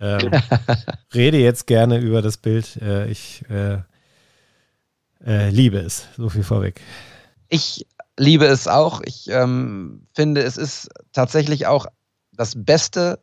[0.00, 0.30] Ähm,
[1.14, 2.76] rede jetzt gerne über das Bild.
[2.82, 3.78] Äh, ich äh,
[5.24, 6.08] äh, liebe es.
[6.16, 6.80] So viel vorweg.
[7.48, 7.86] Ich
[8.18, 9.00] liebe es auch.
[9.04, 11.86] Ich ähm, finde, es ist tatsächlich auch
[12.32, 13.18] das beste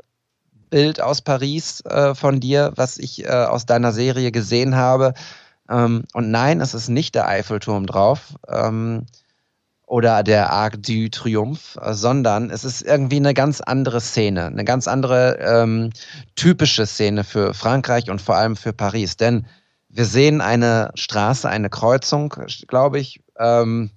[0.74, 5.14] Bild aus Paris äh, von dir, was ich äh, aus deiner Serie gesehen habe.
[5.70, 9.06] Ähm, und nein, es ist nicht der Eiffelturm drauf ähm,
[9.86, 14.66] oder der Arc du Triomphe, äh, sondern es ist irgendwie eine ganz andere Szene, eine
[14.66, 15.92] ganz andere ähm,
[16.36, 19.16] typische Szene für Frankreich und vor allem für Paris.
[19.16, 19.46] Denn
[19.90, 22.34] wir sehen eine Straße, eine Kreuzung,
[22.68, 23.92] glaube ich, ähm,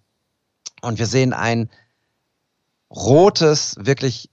[0.83, 1.71] und wir sehen ein
[2.91, 4.29] rotes, wirklich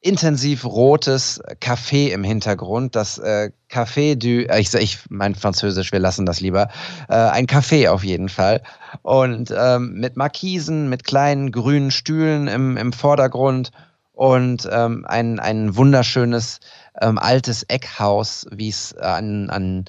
[0.00, 2.96] intensiv rotes Café im Hintergrund.
[2.96, 6.68] Das äh, Café du, äh, ich, ich mein Französisch, wir lassen das lieber.
[7.08, 8.62] Äh, ein Café auf jeden Fall.
[9.02, 13.72] Und ähm, mit Markisen, mit kleinen grünen Stühlen im, im Vordergrund
[14.12, 16.60] und ähm, ein, ein wunderschönes
[17.00, 19.84] ähm, altes Eckhaus, wie es an, an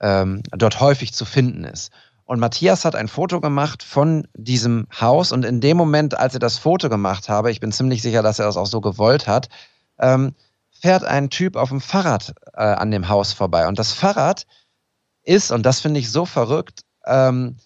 [0.00, 1.90] ähm, dort häufig zu finden ist.
[2.26, 5.30] Und Matthias hat ein Foto gemacht von diesem Haus.
[5.30, 8.38] Und in dem Moment, als er das Foto gemacht habe, ich bin ziemlich sicher, dass
[8.38, 9.48] er das auch so gewollt hat,
[9.98, 10.34] ähm,
[10.80, 13.68] fährt ein Typ auf dem Fahrrad äh, an dem Haus vorbei.
[13.68, 14.46] Und das Fahrrad
[15.22, 17.56] ist, und das finde ich so verrückt, ähm,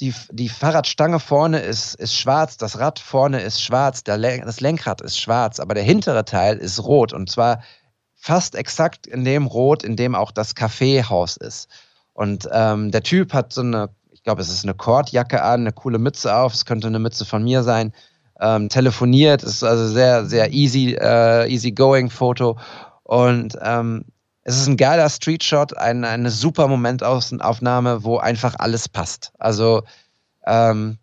[0.00, 5.00] die, die Fahrradstange vorne ist, ist schwarz, das Rad vorne ist schwarz, Len das Lenkrad
[5.00, 7.12] ist schwarz, aber der hintere Teil ist rot.
[7.12, 7.62] Und zwar
[8.16, 11.68] fast exakt in dem Rot, in dem auch das Kaffeehaus ist.
[12.20, 15.72] Und ähm, der Typ hat so eine, ich glaube, es ist eine Kordjacke an, eine
[15.72, 17.94] coole Mütze auf, es könnte eine Mütze von mir sein.
[18.38, 22.58] Ähm, telefoniert, ist also sehr, sehr easy, äh, easy going Foto.
[23.04, 24.04] Und ähm,
[24.42, 29.32] es ist ein geiler Streetshot, ein, eine super Momentaufnahme, wo einfach alles passt.
[29.38, 29.84] Also,
[30.44, 30.98] ähm,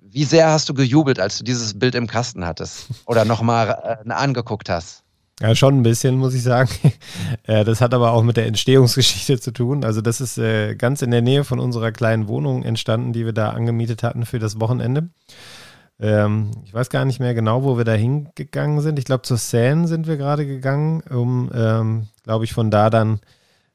[0.00, 2.88] wie sehr hast du gejubelt, als du dieses Bild im Kasten hattest?
[3.06, 5.01] Oder nochmal äh, angeguckt hast?
[5.40, 6.70] Ja, schon ein bisschen, muss ich sagen.
[7.44, 9.84] Äh, das hat aber auch mit der Entstehungsgeschichte zu tun.
[9.84, 13.32] Also das ist äh, ganz in der Nähe von unserer kleinen Wohnung entstanden, die wir
[13.32, 15.08] da angemietet hatten für das Wochenende.
[15.98, 18.98] Ähm, ich weiß gar nicht mehr genau, wo wir da hingegangen sind.
[18.98, 23.20] Ich glaube, zur Seine sind wir gerade gegangen, um, ähm, glaube ich, von da dann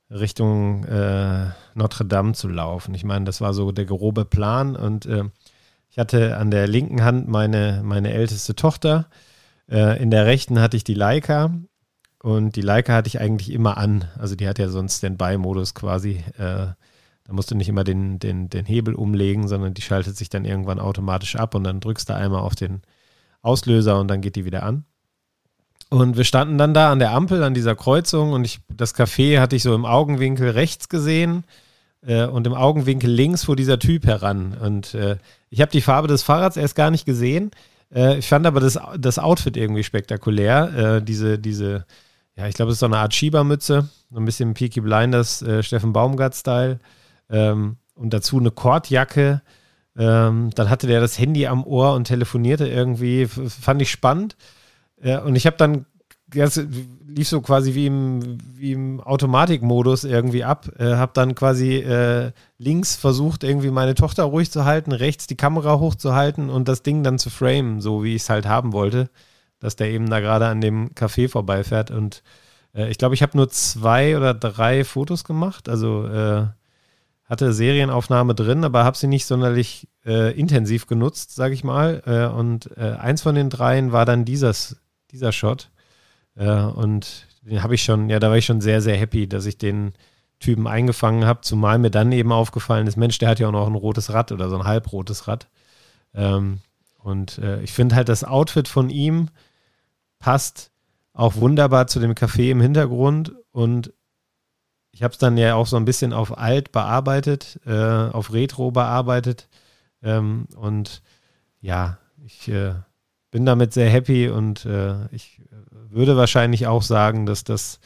[0.10, 2.94] Richtung äh, Notre Dame zu laufen.
[2.96, 5.06] Ich meine, das war so der grobe Plan und
[5.90, 9.08] ich hatte an der linken Hand meine, meine älteste Tochter
[9.70, 11.54] äh, in der rechten hatte ich die Leica
[12.22, 14.06] und die Leica hatte ich eigentlich immer an.
[14.18, 16.24] Also die hat ja so einen Standby-Modus quasi.
[16.38, 16.68] Äh,
[17.28, 20.46] da musst du nicht immer den, den, den Hebel umlegen, sondern die schaltet sich dann
[20.46, 22.82] irgendwann automatisch ab und dann drückst du einmal auf den
[23.42, 24.86] Auslöser und dann geht die wieder an.
[25.90, 29.40] Und wir standen dann da an der Ampel, an dieser Kreuzung und ich, das Café
[29.40, 31.46] hatte ich so im Augenwinkel rechts gesehen
[32.06, 34.58] äh, und im Augenwinkel links fuhr dieser Typ heran.
[34.60, 35.18] Und äh,
[35.50, 37.52] ich habe die Farbe des Fahrrads erst gar nicht gesehen.
[37.94, 40.98] Äh, ich fand aber das, das Outfit irgendwie spektakulär.
[40.98, 41.86] Äh, diese, diese,
[42.36, 45.64] ja, ich glaube, es ist so eine Art Schiebermütze, so ein bisschen Peaky Blinders, äh,
[45.64, 46.80] Steffen Baumgart-Style.
[47.30, 49.42] Ähm, und dazu eine Kordjacke.
[49.98, 53.24] Ähm, dann hatte der das Handy am Ohr und telefonierte irgendwie.
[53.24, 54.36] F fand ich spannend.
[55.02, 55.86] Äh, und ich habe dann
[56.30, 56.62] das
[57.08, 60.70] lief so quasi wie im, wie im Automatikmodus irgendwie ab.
[60.78, 65.38] Äh, hab dann quasi äh, links versucht, irgendwie meine Tochter ruhig zu halten, rechts die
[65.38, 69.10] Kamera hochzuhalten und das Ding dann zu framen, so wie ich es halt haben wollte,
[69.60, 71.92] dass der eben da gerade an dem Café vorbeifährt.
[71.92, 72.24] Und
[72.76, 76.48] äh, ich glaube, ich habe nur zwei oder drei Fotos gemacht, also äh,
[77.24, 82.02] hatte Serienaufnahme drin, aber habe sie nicht sonderlich äh, intensiv genutzt, sage ich mal.
[82.06, 84.78] Äh, und eins von den dreien war dann dieses,
[85.12, 85.70] dieser Shot.
[86.38, 89.46] Äh, und den habe ich schon, ja, da war ich schon sehr, sehr happy, dass
[89.46, 89.94] ich den
[90.40, 93.68] Typen eingefangen habe, zumal mir dann eben aufgefallen ist, Mensch, der hat ja auch noch
[93.68, 95.48] ein rotes Rad oder so ein halbrotes Rad.
[96.14, 96.60] Ähm,
[97.00, 99.30] und äh, ich finde halt, das Outfit von ihm
[100.20, 100.72] passt
[101.14, 103.94] auch wunderbar zu dem Café im Hintergrund und
[104.92, 108.72] ich habe es dann ja auch so ein bisschen auf alt bearbeitet, äh, auf Retro
[108.72, 109.48] bearbeitet
[110.04, 111.02] ähm, und
[111.62, 112.74] ja, ich äh,
[113.32, 115.42] bin damit sehr happy und äh, ich
[115.92, 117.80] würde wahrscheinlich auch sagen, dass das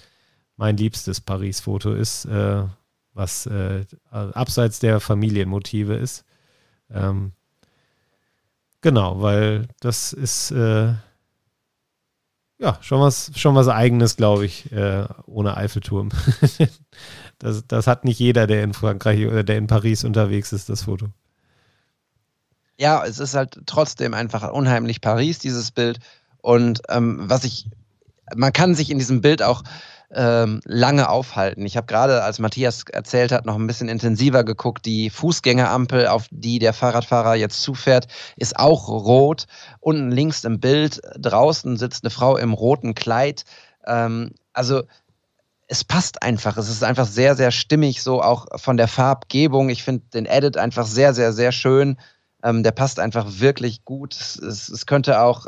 [0.57, 2.63] mein liebstes Paris-Foto ist, äh,
[3.13, 6.23] was äh, abseits der Familienmotive ist.
[6.89, 7.31] Ähm,
[8.81, 10.93] genau, weil das ist äh,
[12.59, 16.09] ja schon was, schon was Eigenes, glaube ich, äh, ohne Eiffelturm.
[17.39, 20.83] das, das hat nicht jeder, der in Frankreich oder der in Paris unterwegs ist, das
[20.83, 21.07] Foto.
[22.77, 25.99] Ja, es ist halt trotzdem einfach unheimlich Paris, dieses Bild.
[26.41, 27.69] Und ähm, was ich,
[28.35, 29.63] man kann sich in diesem Bild auch
[30.13, 31.65] ähm, lange aufhalten.
[31.65, 34.85] Ich habe gerade, als Matthias erzählt hat, noch ein bisschen intensiver geguckt.
[34.85, 39.45] Die Fußgängerampel, auf die der Fahrradfahrer jetzt zufährt, ist auch rot.
[39.79, 43.45] Unten links im Bild draußen sitzt eine Frau im roten Kleid.
[43.85, 44.83] Ähm, also
[45.67, 46.57] es passt einfach.
[46.57, 49.69] Es ist einfach sehr, sehr stimmig, so auch von der Farbgebung.
[49.69, 51.97] Ich finde den Edit einfach sehr, sehr, sehr schön.
[52.43, 54.13] Ähm, der passt einfach wirklich gut.
[54.15, 55.45] Es, könnte auch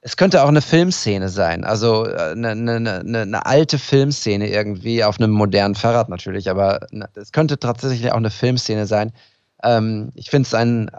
[0.00, 5.18] es könnte auch eine Filmszene sein, also eine, eine, eine, eine, alte Filmszene irgendwie auf
[5.18, 9.12] einem modernen Fahrrad natürlich, aber es könnte tatsächlich auch eine Filmszene sein.
[9.62, 10.90] Ähm, ich finde es ein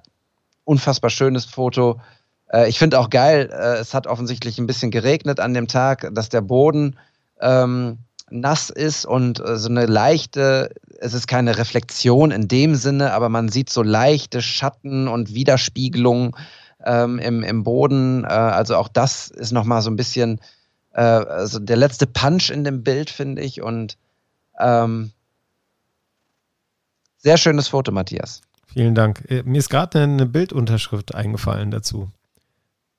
[0.66, 2.02] unfassbar schönes Foto.
[2.52, 6.10] Äh, ich finde auch geil, äh, es hat offensichtlich ein bisschen geregnet an dem Tag,
[6.14, 6.98] dass der Boden
[7.40, 13.14] ähm, nass ist und äh, so eine leichte, es ist keine Reflexion in dem Sinne,
[13.14, 16.36] aber man sieht so leichte Schatten und Widerspiegelungen
[16.90, 18.24] ähm, im, im Boden.
[18.24, 20.40] Äh, also auch das ist nochmal so ein bisschen
[20.94, 23.62] äh, also der letzte Punch in dem Bild, finde ich.
[23.62, 23.98] Und
[24.60, 25.12] ähm,
[27.18, 28.42] sehr schönes Foto, Matthias.
[28.68, 29.24] Vielen Dank.
[29.30, 32.10] Äh, mir ist gerade eine Bildunterschrift eingefallen dazu.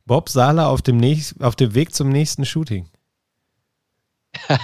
[0.06, 2.88] Bob Sala auf dem, nächst, auf dem Weg zum nächsten Shooting.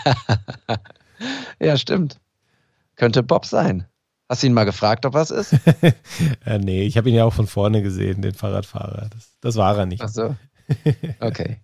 [1.61, 2.19] ja, stimmt.
[2.97, 3.87] Könnte Bob sein.
[4.29, 5.53] Hast du ihn mal gefragt, ob was ist?
[6.45, 9.09] äh, nee, ich habe ihn ja auch von vorne gesehen, den Fahrradfahrer.
[9.11, 10.03] Das, das war er nicht.
[10.03, 10.37] Ach so.
[11.21, 11.59] Okay.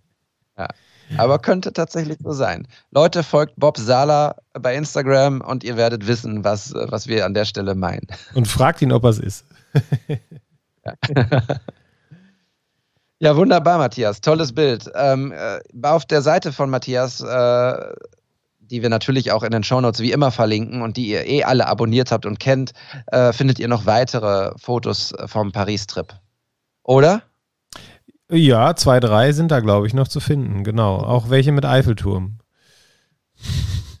[0.57, 0.69] Ja.
[1.17, 2.67] Aber könnte tatsächlich so sein.
[2.91, 7.43] Leute, folgt Bob Sala bei Instagram und ihr werdet wissen, was, was wir an der
[7.43, 8.07] Stelle meinen.
[8.33, 9.45] Und fragt ihn, ob er es ist.
[10.85, 10.93] ja.
[13.19, 13.35] ja.
[13.35, 14.21] wunderbar, Matthias.
[14.21, 14.89] Tolles Bild.
[14.95, 17.93] Ähm, äh, auf der Seite von Matthias äh,
[18.73, 21.67] die wir natürlich auch in den Shownotes wie immer verlinken und die ihr eh alle
[21.67, 22.71] abonniert habt und kennt,
[23.07, 26.07] äh, findet ihr noch weitere Fotos vom Paris-Trip.
[26.81, 27.21] Oder?
[28.31, 30.63] Ja, zwei, drei sind da, glaube ich, noch zu finden.
[30.63, 30.97] Genau.
[30.97, 32.39] Auch welche mit Eiffelturm.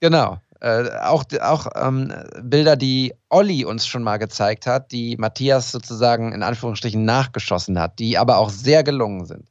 [0.00, 0.38] Genau.
[0.60, 2.12] Äh, auch auch ähm,
[2.42, 7.98] Bilder, die Olli uns schon mal gezeigt hat, die Matthias sozusagen in Anführungsstrichen nachgeschossen hat,
[7.98, 9.48] die aber auch sehr gelungen sind.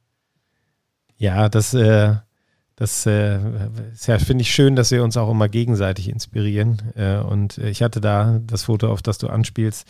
[1.16, 2.14] Ja, das äh,
[2.76, 3.38] das äh,
[4.06, 6.82] ja, finde ich schön, dass wir uns auch immer gegenseitig inspirieren.
[6.96, 9.86] Äh, und ich hatte da das Foto, auf das du anspielst,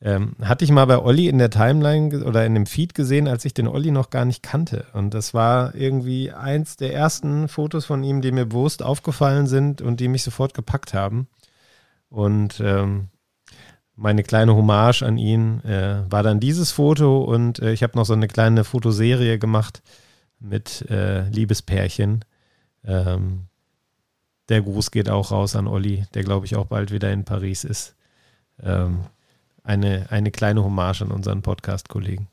[0.00, 3.44] ähm, hatte ich mal bei Olli in der Timeline oder in dem Feed gesehen, als
[3.44, 4.86] ich den Olli noch gar nicht kannte.
[4.94, 9.82] Und das war irgendwie eins der ersten Fotos von ihm, die mir bewusst aufgefallen sind
[9.82, 11.28] und die mich sofort gepackt haben.
[12.08, 13.08] Und ähm,
[13.94, 18.06] meine kleine Hommage an ihn äh, war dann dieses Foto und äh, ich habe noch
[18.06, 19.82] so eine kleine Fotoserie gemacht
[20.42, 22.24] mit äh, Liebespärchen.
[22.84, 23.46] Ähm,
[24.48, 27.64] der Gruß geht auch raus an Olli, der glaube ich auch bald wieder in Paris
[27.64, 27.94] ist.
[28.62, 29.04] Ähm,
[29.64, 32.28] eine, eine kleine Hommage an unseren Podcast-Kollegen.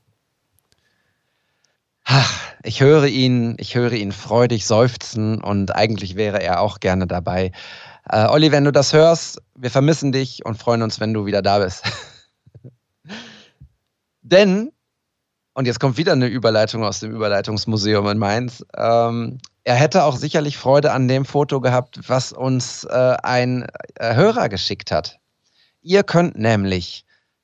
[2.63, 7.51] Ich höre ihn, ich höre ihn freudig seufzen und eigentlich wäre er auch gerne dabei.
[8.09, 11.41] Äh, Olli, wenn du das hörst, wir vermissen dich und freuen uns, wenn du wieder
[11.41, 11.83] da bist.
[14.21, 14.71] Denn
[15.59, 18.65] und jetzt kommt wieder eine Überleitung aus dem Überleitungsmuseum in Mainz.
[18.77, 24.15] Ähm, er hätte auch sicherlich Freude an dem Foto gehabt, was uns äh, ein äh,
[24.15, 25.19] Hörer geschickt hat.
[25.81, 27.03] Ihr könnt nämlich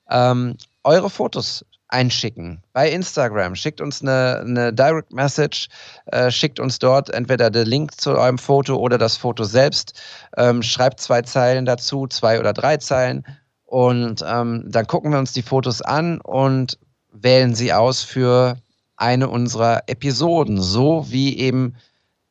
[0.09, 0.55] ähm,
[0.85, 3.53] eure Fotos einschicken bei Instagram.
[3.53, 5.67] Schickt uns eine, eine Direct Message,
[6.05, 10.01] äh, schickt uns dort entweder den Link zu eurem Foto oder das Foto selbst.
[10.37, 13.25] Ähm, schreibt zwei Zeilen dazu, zwei oder drei Zeilen.
[13.65, 16.79] Und ähm, dann gucken wir uns die Fotos an und
[17.21, 18.57] wählen sie aus für
[18.97, 21.75] eine unserer Episoden, so wie eben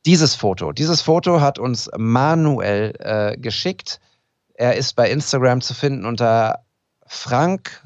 [0.07, 0.73] dieses Foto.
[0.73, 4.01] Dieses Foto hat uns Manuel äh, geschickt.
[4.55, 6.65] Er ist bei Instagram zu finden unter
[7.07, 7.83] Frank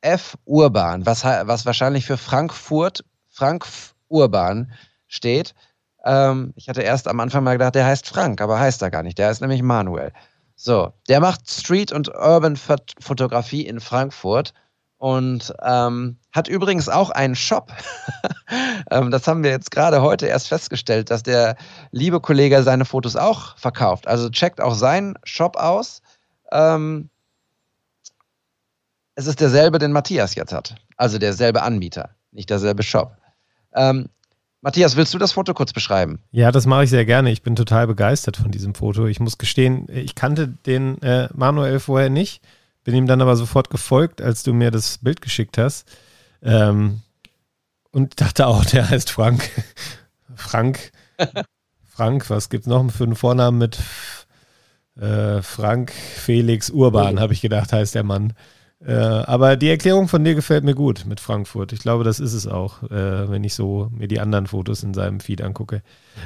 [0.00, 0.36] F.
[0.44, 3.66] Urban, was, was wahrscheinlich für Frankfurt, Frank
[4.08, 4.72] Urban
[5.06, 5.54] steht.
[6.04, 9.04] Ähm, ich hatte erst am Anfang mal gedacht, der heißt Frank, aber heißt er gar
[9.04, 9.18] nicht.
[9.18, 10.12] Der heißt nämlich Manuel.
[10.56, 14.52] So, der macht Street- und Urban-Fotografie in Frankfurt
[15.02, 17.72] und ähm, hat übrigens auch einen Shop.
[18.92, 21.56] ähm, das haben wir jetzt gerade heute erst festgestellt, dass der
[21.90, 24.06] liebe Kollege seine Fotos auch verkauft.
[24.06, 26.02] Also checkt auch seinen Shop aus.
[26.52, 27.10] Ähm,
[29.16, 30.76] es ist derselbe, den Matthias jetzt hat.
[30.96, 33.16] Also derselbe Anbieter, nicht derselbe Shop.
[33.74, 34.08] Ähm,
[34.60, 36.20] Matthias, willst du das Foto kurz beschreiben?
[36.30, 37.32] Ja, das mache ich sehr gerne.
[37.32, 39.06] Ich bin total begeistert von diesem Foto.
[39.06, 42.40] Ich muss gestehen, ich kannte den äh, Manuel vorher nicht,
[42.84, 45.86] bin ihm dann aber sofort gefolgt, als du mir das Bild geschickt hast.
[46.42, 47.00] Ähm,
[47.90, 49.48] und dachte auch, der heißt Frank.
[50.34, 50.92] Frank.
[51.88, 53.78] Frank, was gibt es noch für einen Vornamen mit
[54.98, 58.32] äh, Frank Felix Urban, habe ich gedacht, heißt der Mann.
[58.84, 61.72] Äh, aber die Erklärung von dir gefällt mir gut mit Frankfurt.
[61.72, 64.92] Ich glaube, das ist es auch, äh, wenn ich so mir die anderen Fotos in
[64.92, 65.82] seinem Feed angucke.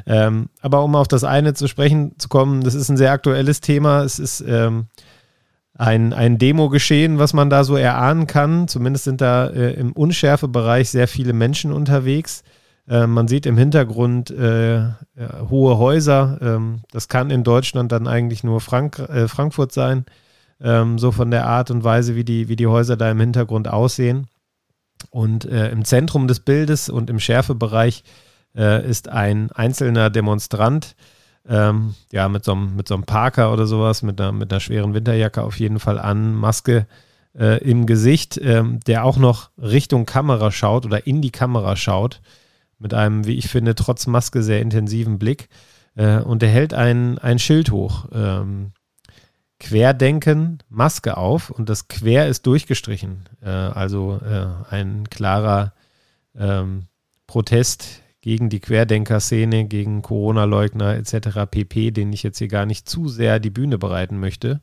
[0.07, 3.61] Ähm, aber um auf das eine zu sprechen zu kommen, das ist ein sehr aktuelles
[3.61, 4.03] Thema.
[4.03, 4.87] Es ist ähm,
[5.79, 8.69] ein, ein Demo-Geschehen, was man da so erahnen kann.
[8.69, 12.43] Zumindest sind da äh, im Unschärfebereich sehr viele Menschen unterwegs.
[12.89, 14.85] Äh, man sieht im Hintergrund äh,
[15.51, 16.39] hohe Häuser.
[16.41, 20.07] Ähm, das kann in Deutschland dann eigentlich nur Frank äh, Frankfurt sein
[20.61, 23.69] ähm, so von der Art und Weise, wie die, wie die Häuser da im Hintergrund
[23.69, 24.27] aussehen.
[25.11, 28.03] Und äh, im Zentrum des Bildes und im Schärfebereich
[28.57, 30.97] äh, ist ein einzelner Demonstrant,
[31.49, 34.61] ähm, ja, mit so, einem, mit so einem Parker oder sowas, mit einer, mit einer
[34.61, 36.87] schweren Winterjacke auf jeden Fall an, Maske
[37.39, 42.21] äh, im Gesicht, ähm, der auch noch Richtung Kamera schaut oder in die Kamera schaut,
[42.79, 45.49] mit einem, wie ich finde, trotz Maske sehr intensiven Blick.
[45.95, 48.07] Äh, und er hält ein, ein Schild hoch.
[48.13, 48.73] Ähm,
[49.59, 53.25] Querdenken, Maske auf und das Quer ist durchgestrichen.
[53.43, 55.73] Äh, also äh, ein klarer
[56.39, 56.87] ähm,
[57.27, 61.49] Protest gegen die Querdenker-Szene, gegen Corona-Leugner etc.
[61.49, 64.63] pp., den ich jetzt hier gar nicht zu sehr die Bühne bereiten möchte.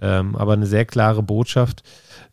[0.00, 1.82] Ähm, aber eine sehr klare Botschaft.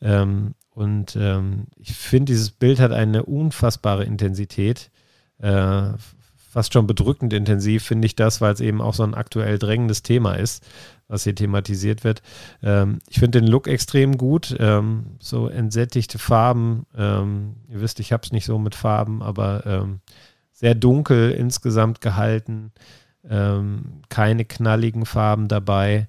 [0.01, 4.91] Ähm, und ähm, ich finde, dieses Bild hat eine unfassbare Intensität.
[5.39, 5.89] Äh,
[6.37, 10.03] fast schon bedrückend intensiv finde ich das, weil es eben auch so ein aktuell drängendes
[10.03, 10.63] Thema ist
[11.11, 12.21] was hier thematisiert wird.
[12.63, 14.55] Ähm, ich finde den Look extrem gut.
[14.59, 16.85] Ähm, so entsättigte Farben.
[16.97, 19.99] Ähm, ihr wisst, ich habe es nicht so mit Farben, aber ähm,
[20.61, 22.71] sehr dunkel insgesamt gehalten.
[23.27, 26.07] Ähm, keine knalligen Farben dabei.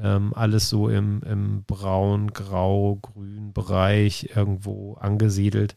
[0.00, 5.74] Ähm, alles so im, im braun, grau, grün Bereich irgendwo angesiedelt.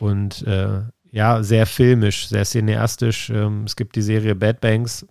[0.00, 3.30] und äh, ja, sehr filmisch, sehr cineastisch.
[3.30, 5.06] es gibt die Serie Bad Banks,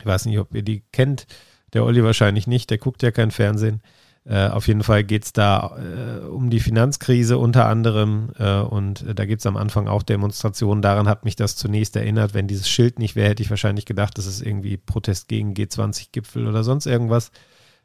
[0.00, 1.28] ich weiß nicht, ob ihr die kennt.
[1.72, 3.80] Der Olli wahrscheinlich nicht, der guckt ja kein Fernsehen.
[4.26, 9.02] Äh, auf jeden Fall geht es da äh, um die Finanzkrise unter anderem äh, und
[9.02, 10.80] äh, da gibt es am Anfang auch Demonstrationen.
[10.80, 12.32] Daran hat mich das zunächst erinnert.
[12.32, 16.46] Wenn dieses Schild nicht wäre, hätte ich wahrscheinlich gedacht, das ist irgendwie Protest gegen G20-Gipfel
[16.48, 17.32] oder sonst irgendwas.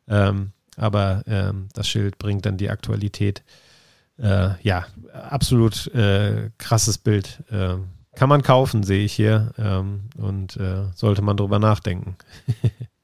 [0.07, 3.43] Ähm, aber ähm, das Schild bringt dann die Aktualität.
[4.17, 5.91] Äh, ja, absolut
[6.57, 7.43] krasses Bild.
[7.51, 9.51] Ähm, kann man kaufen, sehe ich hier.
[9.57, 10.57] Ähm, und
[10.95, 12.15] sollte man drüber nachdenken.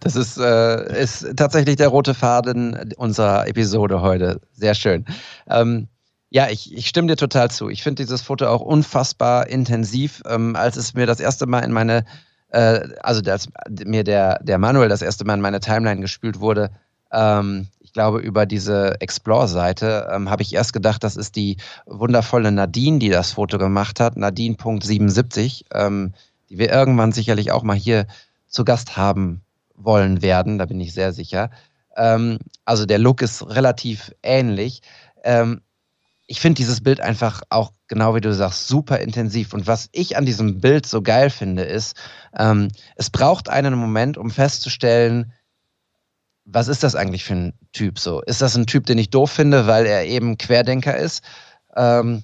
[0.00, 4.40] das ist, äh, ist tatsächlich der rote Faden unserer Episode heute.
[4.52, 5.04] Sehr schön.
[5.48, 5.88] Ähm,
[6.30, 7.68] ja, ich, ich stimme dir total zu.
[7.68, 10.22] Ich finde dieses Foto auch unfassbar intensiv.
[10.28, 12.04] Ähm, als es mir das erste Mal in meine,
[12.48, 13.48] äh, also dass
[13.84, 16.70] mir der, der Manuel das erste Mal in meine Timeline gespült wurde,
[17.12, 21.56] ähm, glaube, über diese Explore-Seite ähm, habe ich erst gedacht, das ist die
[21.86, 26.12] wundervolle Nadine, die das Foto gemacht hat, Nadine.77, ähm,
[26.50, 28.06] die wir irgendwann sicherlich auch mal hier
[28.48, 29.40] zu Gast haben
[29.76, 31.50] wollen werden, da bin ich sehr sicher.
[31.96, 34.82] Ähm, also der Look ist relativ ähnlich.
[35.24, 35.62] Ähm,
[36.26, 39.54] ich finde dieses Bild einfach auch, genau wie du sagst, super intensiv.
[39.54, 41.96] Und was ich an diesem Bild so geil finde, ist,
[42.36, 45.32] ähm, es braucht einen Moment, um festzustellen,
[46.44, 48.22] was ist das eigentlich für ein Typ so?
[48.22, 51.22] Ist das ein Typ, den ich doof finde, weil er eben Querdenker ist?
[51.76, 52.22] Ähm,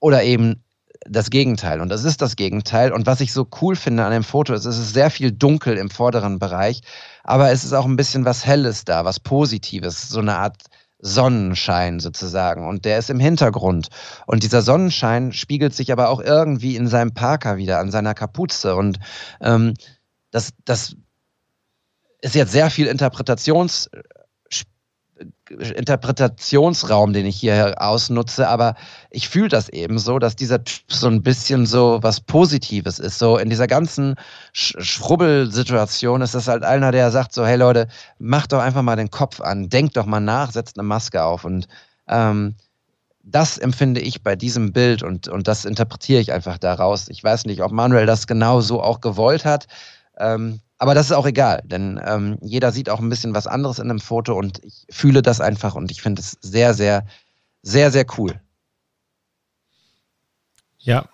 [0.00, 0.64] oder eben
[1.06, 1.80] das Gegenteil.
[1.80, 2.92] Und das ist das Gegenteil.
[2.92, 5.76] Und was ich so cool finde an dem Foto ist, es ist sehr viel dunkel
[5.76, 6.82] im vorderen Bereich,
[7.24, 10.56] aber es ist auch ein bisschen was Helles da, was Positives, so eine Art
[10.98, 12.68] Sonnenschein sozusagen.
[12.68, 13.88] Und der ist im Hintergrund.
[14.26, 18.76] Und dieser Sonnenschein spiegelt sich aber auch irgendwie in seinem Parker wieder, an seiner Kapuze.
[18.76, 18.98] Und
[19.40, 19.74] ähm,
[20.30, 20.96] das, das
[22.20, 23.90] ist jetzt sehr viel Interpretations,
[25.50, 28.76] Interpretationsraum, den ich hier ausnutze, aber
[29.10, 33.18] ich fühle das eben so, dass dieser Typ so ein bisschen so was Positives ist.
[33.18, 34.14] So in dieser ganzen
[34.52, 37.88] Sch Schrubbelsituation ist das halt einer, der sagt so, hey Leute,
[38.18, 41.44] macht doch einfach mal den Kopf an, denkt doch mal nach, setzt eine Maske auf
[41.44, 41.66] und
[42.08, 42.54] ähm,
[43.22, 47.08] das empfinde ich bei diesem Bild und, und das interpretiere ich einfach daraus.
[47.08, 49.66] Ich weiß nicht, ob Manuel das genau so auch gewollt hat.
[50.18, 53.78] Ähm, aber das ist auch egal, denn ähm, jeder sieht auch ein bisschen was anderes
[53.78, 57.04] in einem Foto und ich fühle das einfach und ich finde es sehr, sehr,
[57.60, 58.40] sehr, sehr cool.
[60.78, 61.06] Ja,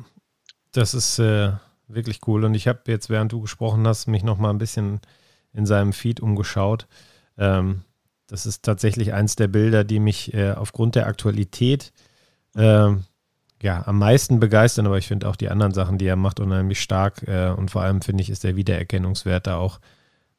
[0.70, 1.50] das ist äh,
[1.88, 5.00] wirklich cool und ich habe jetzt, während du gesprochen hast, mich noch mal ein bisschen
[5.52, 6.86] in seinem Feed umgeschaut.
[7.36, 7.82] Ähm,
[8.28, 11.92] das ist tatsächlich eins der Bilder, die mich äh, aufgrund der Aktualität
[12.54, 12.92] äh,
[13.66, 16.80] ja, am meisten begeistern, aber ich finde auch die anderen Sachen, die er macht, unheimlich
[16.80, 17.26] stark.
[17.26, 19.80] Äh, und vor allem finde ich, ist der Wiedererkennungswert da auch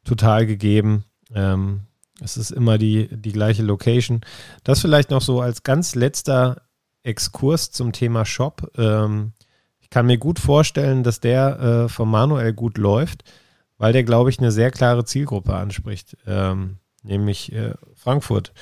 [0.05, 1.03] total gegeben.
[1.35, 1.81] Ähm,
[2.21, 4.21] es ist immer die, die gleiche Location.
[4.63, 6.61] Das vielleicht noch so als ganz letzter
[7.03, 8.71] Exkurs zum Thema Shop.
[8.77, 9.33] Ähm,
[9.81, 13.25] ich kann mir gut vorstellen, dass der äh, von Manuel gut läuft,
[13.77, 18.53] weil der, glaube ich, eine sehr klare Zielgruppe anspricht, ähm, nämlich äh, Frankfurt.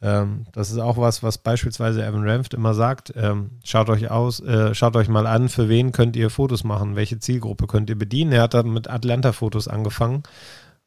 [0.00, 3.12] Ähm, das ist auch was, was beispielsweise Evan Ramft immer sagt.
[3.16, 6.94] Ähm, schaut euch aus, äh, schaut euch mal an, für wen könnt ihr Fotos machen,
[6.94, 8.32] welche Zielgruppe könnt ihr bedienen.
[8.32, 10.22] Er hat dann mit Atlanta-Fotos angefangen.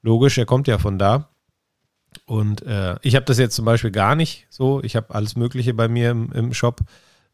[0.02, 1.30] Logisch, er kommt ja von da.
[2.26, 4.82] Und äh, ich habe das jetzt zum Beispiel gar nicht so.
[4.84, 6.82] Ich habe alles Mögliche bei mir im, im Shop.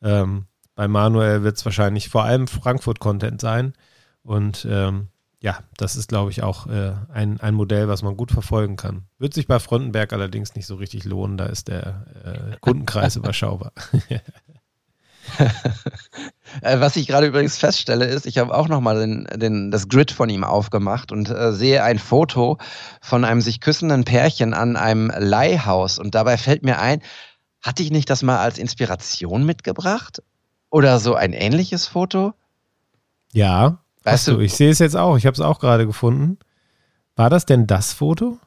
[0.02, 3.74] Ähm, bei Manuel wird es wahrscheinlich vor allem Frankfurt-Content sein.
[4.24, 5.08] Und ähm,
[5.48, 9.06] ja, das ist, glaube ich, auch äh, ein, ein Modell, was man gut verfolgen kann.
[9.18, 13.72] Wird sich bei Frontenberg allerdings nicht so richtig lohnen, da ist der äh, Kundenkreis überschaubar.
[16.62, 20.12] Äh, was ich gerade übrigens feststelle, ist, ich habe auch nochmal den, den, das Grid
[20.12, 22.58] von ihm aufgemacht und äh, sehe ein Foto
[23.02, 26.00] von einem sich küssenden Pärchen an einem Leihhaus.
[26.00, 27.02] Und dabei fällt mir ein,
[27.62, 30.24] hatte ich nicht das mal als Inspiration mitgebracht?
[30.70, 32.34] Oder so ein ähnliches Foto?
[33.34, 33.80] Ja,
[34.12, 35.18] weißt du, ich sehe es jetzt auch.
[35.18, 36.38] Ich habe es auch gerade gefunden.
[37.16, 38.38] War das denn das Foto?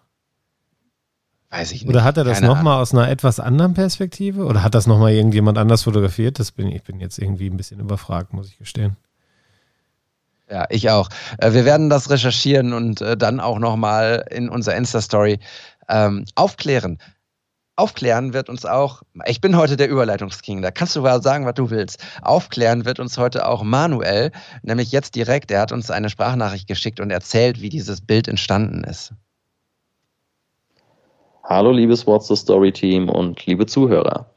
[1.51, 1.91] Weiß ich nicht.
[1.91, 4.45] Oder hat er das nochmal aus einer etwas anderen Perspektive?
[4.45, 6.39] Oder hat das nochmal irgendjemand anders fotografiert?
[6.39, 8.97] Das bin, ich bin jetzt irgendwie ein bisschen überfragt, muss ich gestehen.
[10.49, 11.09] Ja, ich auch.
[11.39, 15.41] Äh, wir werden das recherchieren und äh, dann auch nochmal in unserer Insta-Story
[15.89, 16.99] ähm, aufklären.
[17.81, 21.71] Aufklären wird uns auch, ich bin heute der Überleitungsking, da kannst du sagen, was du
[21.71, 22.05] willst.
[22.21, 25.51] Aufklären wird uns heute auch Manuel, nämlich jetzt direkt.
[25.51, 29.15] Er hat uns eine Sprachnachricht geschickt und erzählt, wie dieses Bild entstanden ist.
[31.43, 34.31] Hallo liebes What's the Story Team und liebe Zuhörer.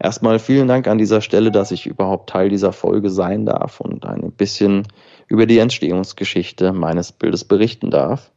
[0.00, 4.04] Erstmal vielen Dank an dieser Stelle, dass ich überhaupt Teil dieser Folge sein darf und
[4.06, 4.88] ein bisschen
[5.28, 8.32] über die Entstehungsgeschichte meines Bildes berichten darf.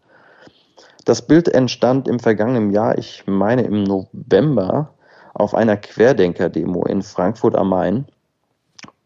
[1.06, 4.94] Das Bild entstand im vergangenen Jahr, ich meine im November,
[5.34, 8.06] auf einer Querdenker-Demo in Frankfurt am Main.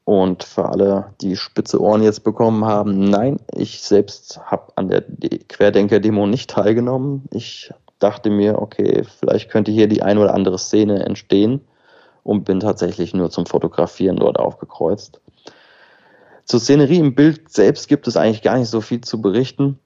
[0.04, 5.04] Und für alle, die spitze Ohren jetzt bekommen haben, nein, ich selbst habe an der
[5.48, 7.24] Querdenker-Demo nicht teilgenommen.
[7.32, 11.62] Ich dachte mir, okay, vielleicht könnte hier die ein oder andere Szene entstehen
[12.24, 15.22] und bin tatsächlich nur zum Fotografieren dort aufgekreuzt.
[16.44, 19.80] Zur Szenerie im Bild selbst gibt es eigentlich gar nicht so viel zu berichten.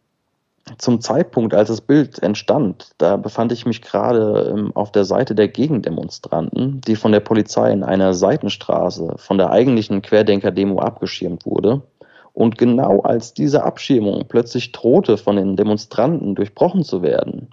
[0.77, 5.33] Zum Zeitpunkt, als das Bild entstand, da befand ich mich gerade ähm, auf der Seite
[5.33, 11.81] der Gegendemonstranten, die von der Polizei in einer Seitenstraße von der eigentlichen Querdenker-Demo abgeschirmt wurde.
[12.33, 17.49] Und genau als diese Abschirmung plötzlich drohte, von den Demonstranten durchbrochen zu werden,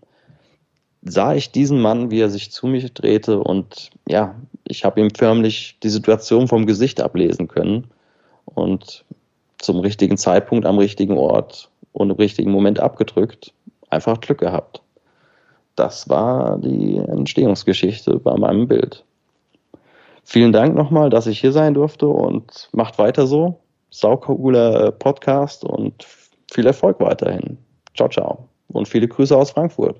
[1.02, 4.34] sah ich diesen Mann, wie er sich zu mir drehte und ja,
[4.64, 7.88] ich habe ihm förmlich die Situation vom Gesicht ablesen können
[8.44, 9.04] und
[9.58, 13.54] zum richtigen Zeitpunkt am richtigen Ort und im richtigen Moment abgedrückt,
[13.88, 14.82] einfach Glück gehabt.
[15.76, 19.04] Das war die Entstehungsgeschichte bei meinem Bild.
[20.22, 23.60] Vielen Dank nochmal, dass ich hier sein durfte und macht weiter so.
[23.90, 26.06] Saucooler Podcast und
[26.52, 27.56] viel Erfolg weiterhin.
[27.94, 28.48] Ciao, ciao.
[28.68, 29.98] Und viele Grüße aus Frankfurt.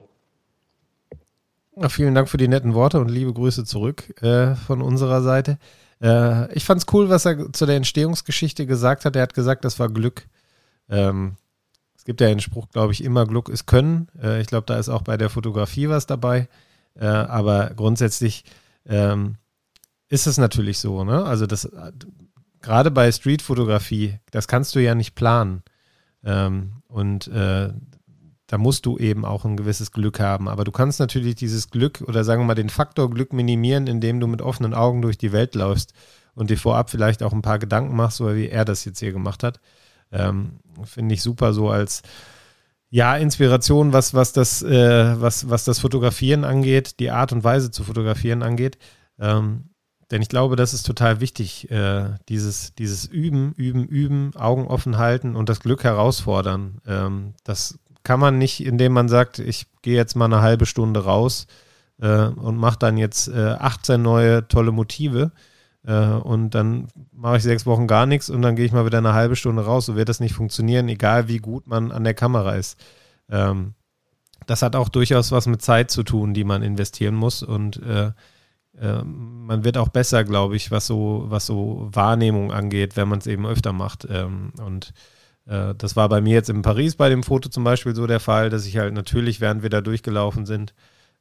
[1.76, 5.58] Ja, vielen Dank für die netten Worte und liebe Grüße zurück äh, von unserer Seite.
[6.02, 9.16] Äh, ich fand es cool, was er zu der Entstehungsgeschichte gesagt hat.
[9.16, 10.26] Er hat gesagt, das war Glück.
[10.90, 11.36] Ähm,
[12.06, 14.08] gibt ja den Spruch, glaube ich, immer Glück ist Können.
[14.22, 16.48] Äh, ich glaube, da ist auch bei der Fotografie was dabei.
[16.98, 18.44] Äh, aber grundsätzlich
[18.86, 19.36] ähm,
[20.08, 21.04] ist es natürlich so.
[21.04, 21.24] Ne?
[21.24, 21.68] Also das
[22.62, 25.62] gerade bei Streetfotografie, das kannst du ja nicht planen.
[26.24, 27.72] Ähm, und äh,
[28.46, 30.48] da musst du eben auch ein gewisses Glück haben.
[30.48, 34.20] Aber du kannst natürlich dieses Glück oder sagen wir mal den Faktor Glück minimieren, indem
[34.20, 35.92] du mit offenen Augen durch die Welt läufst
[36.34, 39.12] und dir vorab vielleicht auch ein paar Gedanken machst, so wie er das jetzt hier
[39.12, 39.60] gemacht hat.
[40.12, 42.02] Ähm, Finde ich super so als
[42.90, 47.70] ja, Inspiration, was, was, das, äh, was, was das Fotografieren angeht, die Art und Weise
[47.70, 48.78] zu fotografieren angeht.
[49.18, 49.70] Ähm,
[50.10, 54.98] denn ich glaube, das ist total wichtig, äh, dieses, dieses Üben, Üben, Üben, Augen offen
[54.98, 56.80] halten und das Glück herausfordern.
[56.86, 61.04] Ähm, das kann man nicht, indem man sagt, ich gehe jetzt mal eine halbe Stunde
[61.04, 61.48] raus
[62.00, 65.32] äh, und mache dann jetzt äh, 18 neue tolle Motive
[65.86, 68.98] äh, und dann mache ich sechs Wochen gar nichts und dann gehe ich mal wieder
[68.98, 69.86] eine halbe Stunde raus.
[69.86, 72.78] So wird das nicht funktionieren, egal wie gut man an der Kamera ist.
[73.30, 73.74] Ähm,
[74.46, 78.10] das hat auch durchaus was mit Zeit zu tun, die man investieren muss und äh,
[78.78, 83.20] äh, man wird auch besser, glaube ich, was so, was so Wahrnehmung angeht, wenn man
[83.20, 84.06] es eben öfter macht.
[84.10, 84.92] Ähm, und
[85.48, 88.50] das war bei mir jetzt in Paris bei dem Foto zum Beispiel so der Fall,
[88.50, 90.74] dass ich halt natürlich, während wir da durchgelaufen sind,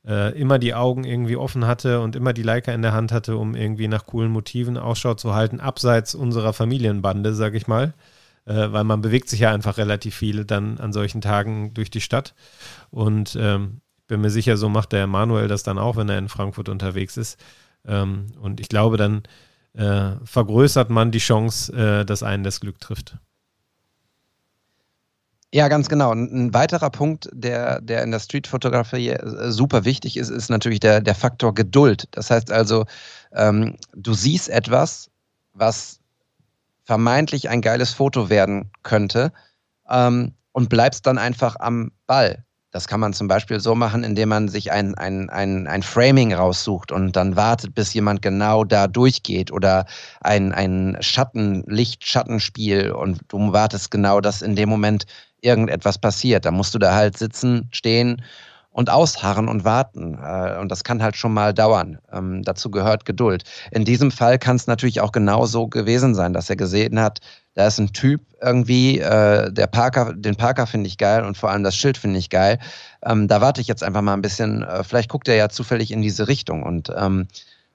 [0.07, 3.37] äh, immer die Augen irgendwie offen hatte und immer die Leica in der Hand hatte,
[3.37, 7.93] um irgendwie nach coolen Motiven Ausschau zu halten, abseits unserer Familienbande, sag ich mal.
[8.45, 12.01] Äh, weil man bewegt sich ja einfach relativ viel dann an solchen Tagen durch die
[12.01, 12.35] Stadt.
[12.91, 16.29] Und ähm, bin mir sicher, so macht der Emanuel das dann auch, wenn er in
[16.29, 17.43] Frankfurt unterwegs ist.
[17.87, 19.23] Ähm, und ich glaube, dann
[19.73, 23.17] äh, vergrößert man die Chance, äh, dass einen das Glück trifft.
[25.55, 26.11] Ja, ganz genau.
[26.11, 30.99] Ein weiterer Punkt, der, der in der Streetfotografie äh, super wichtig ist, ist natürlich der,
[30.99, 32.09] der Faktor Geduld.
[32.11, 32.83] Das heißt also,
[33.31, 35.09] ähm, du siehst etwas,
[35.53, 36.01] was
[36.83, 39.31] vermeintlich ein geiles Foto werden könnte
[39.89, 42.43] ähm, und bleibst dann einfach am Ball.
[42.71, 46.33] Das kann man zum Beispiel so machen, indem man sich ein, ein, ein, ein Framing
[46.33, 49.85] raussucht und dann wartet, bis jemand genau da durchgeht oder
[50.19, 55.05] ein, ein Schatten, Licht-Schattenspiel und du wartest genau, dass in dem Moment
[55.45, 56.45] irgendetwas passiert.
[56.45, 58.21] Da musst du da halt sitzen, stehen
[58.71, 60.19] und ausharren und warten.
[60.21, 61.97] Äh, und das kann halt schon mal dauern.
[62.11, 63.43] Ähm, dazu gehört Geduld.
[63.71, 67.19] In diesem Fall kann es natürlich auch genauso gewesen sein, dass er gesehen hat,
[67.53, 71.51] da ist ein Typ irgendwie, äh, der Parker, den Parker finde ich geil und vor
[71.51, 72.59] allem das Schild finde ich geil.
[73.05, 75.91] Ähm, da warte ich jetzt einfach mal ein bisschen, äh, vielleicht guckt er ja zufällig
[75.91, 76.63] in diese Richtung.
[76.63, 77.27] Und ähm,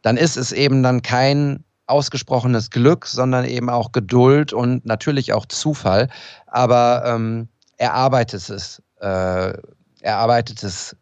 [0.03, 5.47] dann ist es eben dann kein ausgesprochenes Glück, sondern eben auch Geduld und natürlich auch
[5.47, 6.09] Zufall.
[6.47, 7.49] Aber ähm,
[7.81, 9.53] erarbeitetes, äh,
[10.03, 10.97] erarbeitetes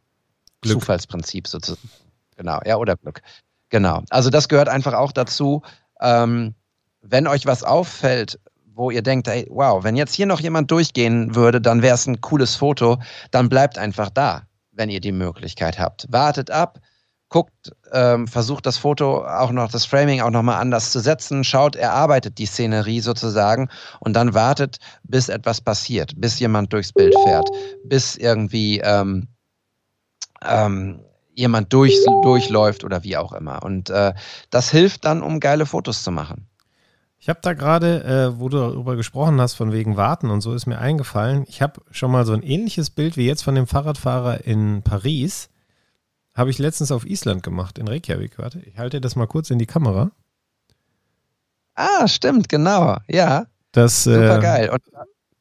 [0.60, 0.80] Glück.
[0.80, 1.90] Zufallsprinzip sozusagen.
[2.36, 3.20] Genau, ja, oder Glück.
[3.68, 4.02] Genau.
[4.10, 5.62] Also das gehört einfach auch dazu.
[6.00, 6.54] Ähm,
[7.02, 8.38] wenn euch was auffällt,
[8.74, 12.06] wo ihr denkt, ey, wow, wenn jetzt hier noch jemand durchgehen würde, dann wäre es
[12.06, 12.98] ein cooles Foto,
[13.32, 16.06] dann bleibt einfach da, wenn ihr die Möglichkeit habt.
[16.10, 16.78] Wartet ab,
[17.28, 21.76] guckt, ähm, versucht das Foto auch noch, das Framing auch nochmal anders zu setzen, schaut,
[21.76, 23.68] erarbeitet die Szenerie sozusagen
[24.00, 27.48] und dann wartet, bis etwas passiert, bis jemand durchs Bild fährt,
[27.84, 29.28] bis irgendwie ähm,
[30.42, 31.00] ähm,
[31.34, 33.62] jemand durch, durchläuft oder wie auch immer.
[33.62, 34.14] Und äh,
[34.50, 36.48] das hilft dann, um geile Fotos zu machen.
[37.20, 40.54] Ich habe da gerade, äh, wo du darüber gesprochen hast, von wegen Warten und so,
[40.54, 43.66] ist mir eingefallen, ich habe schon mal so ein ähnliches Bild wie jetzt von dem
[43.66, 45.50] Fahrradfahrer in Paris
[46.38, 48.38] habe ich letztens auf Island gemacht, in Reykjavik.
[48.38, 50.12] Warte, ich halte das mal kurz in die Kamera.
[51.74, 52.96] Ah, stimmt, genau.
[53.08, 53.46] Ja.
[53.72, 54.70] Das Super äh, geil.
[54.70, 54.82] Und,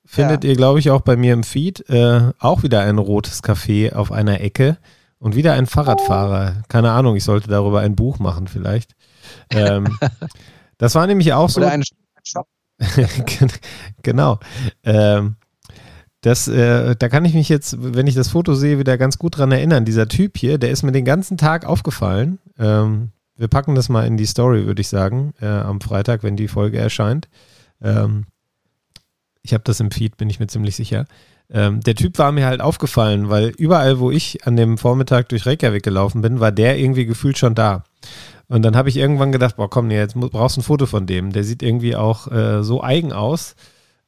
[0.04, 0.50] findet ja.
[0.50, 1.88] ihr, glaube ich, auch bei mir im Feed.
[1.89, 4.78] Äh, auch wieder ein rotes Café auf einer Ecke
[5.20, 6.64] und wieder ein Fahrradfahrer.
[6.68, 8.95] Keine Ahnung, ich sollte darüber ein Buch machen, vielleicht.
[9.52, 10.00] Ähm,
[10.80, 11.62] das war nämlich auch so.
[11.62, 11.84] Oder ein
[12.24, 12.48] Shop.
[14.02, 14.39] genau.
[14.84, 15.36] Ähm,
[16.22, 19.38] das, äh, da kann ich mich jetzt, wenn ich das Foto sehe, wieder ganz gut
[19.38, 19.86] dran erinnern.
[19.86, 22.39] Dieser Typ hier, der ist mir den ganzen Tag aufgefallen.
[22.57, 26.36] Ähm, wir packen das mal in die Story, würde ich sagen, äh, am Freitag, wenn
[26.36, 27.28] die Folge erscheint.
[27.82, 28.26] Ähm,
[29.43, 31.05] ich habe das im Feed, bin ich mir ziemlich sicher.
[31.49, 35.45] Ähm, der Typ war mir halt aufgefallen, weil überall, wo ich an dem Vormittag durch
[35.45, 37.84] Reykjavik gelaufen bin, war der irgendwie gefühlt schon da.
[38.49, 41.32] Und dann habe ich irgendwann gedacht, boah, komm, jetzt brauchst du ein Foto von dem.
[41.32, 43.55] Der sieht irgendwie auch äh, so eigen aus.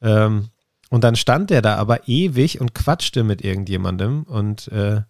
[0.01, 0.47] Ähm,
[0.89, 5.01] und dann stand der da aber ewig und quatschte mit irgendjemandem und äh,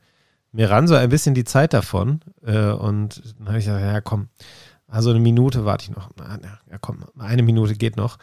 [0.52, 2.22] mir ran so ein bisschen die Zeit davon.
[2.46, 4.28] Äh, und dann habe ich gesagt, ja komm,
[4.88, 6.10] also eine Minute warte ich noch.
[6.70, 8.18] Ja komm, eine Minute geht noch.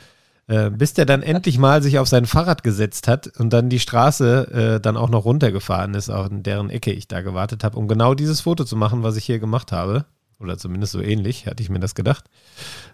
[0.49, 3.81] Äh, bis der dann endlich mal sich auf sein Fahrrad gesetzt hat und dann die
[3.81, 7.77] Straße äh, dann auch noch runtergefahren ist, auch in deren Ecke ich da gewartet habe,
[7.77, 10.05] um genau dieses Foto zu machen, was ich hier gemacht habe.
[10.39, 12.27] Oder zumindest so ähnlich, hatte ich mir das gedacht.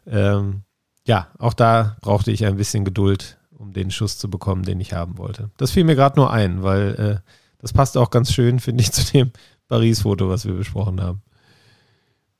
[0.06, 0.62] Ähm,
[1.06, 4.92] ja, auch da brauchte ich ein bisschen Geduld um den Schuss zu bekommen, den ich
[4.92, 5.50] haben wollte.
[5.56, 8.92] Das fiel mir gerade nur ein, weil äh, das passt auch ganz schön, finde ich,
[8.92, 9.30] zu dem
[9.68, 11.22] Paris-Foto, was wir besprochen haben.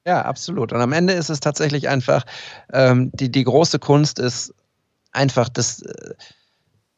[0.04, 0.72] Ja, absolut.
[0.72, 2.24] Und am Ende ist es tatsächlich einfach,
[2.72, 4.52] ähm, die, die große Kunst ist
[5.12, 5.84] einfach das,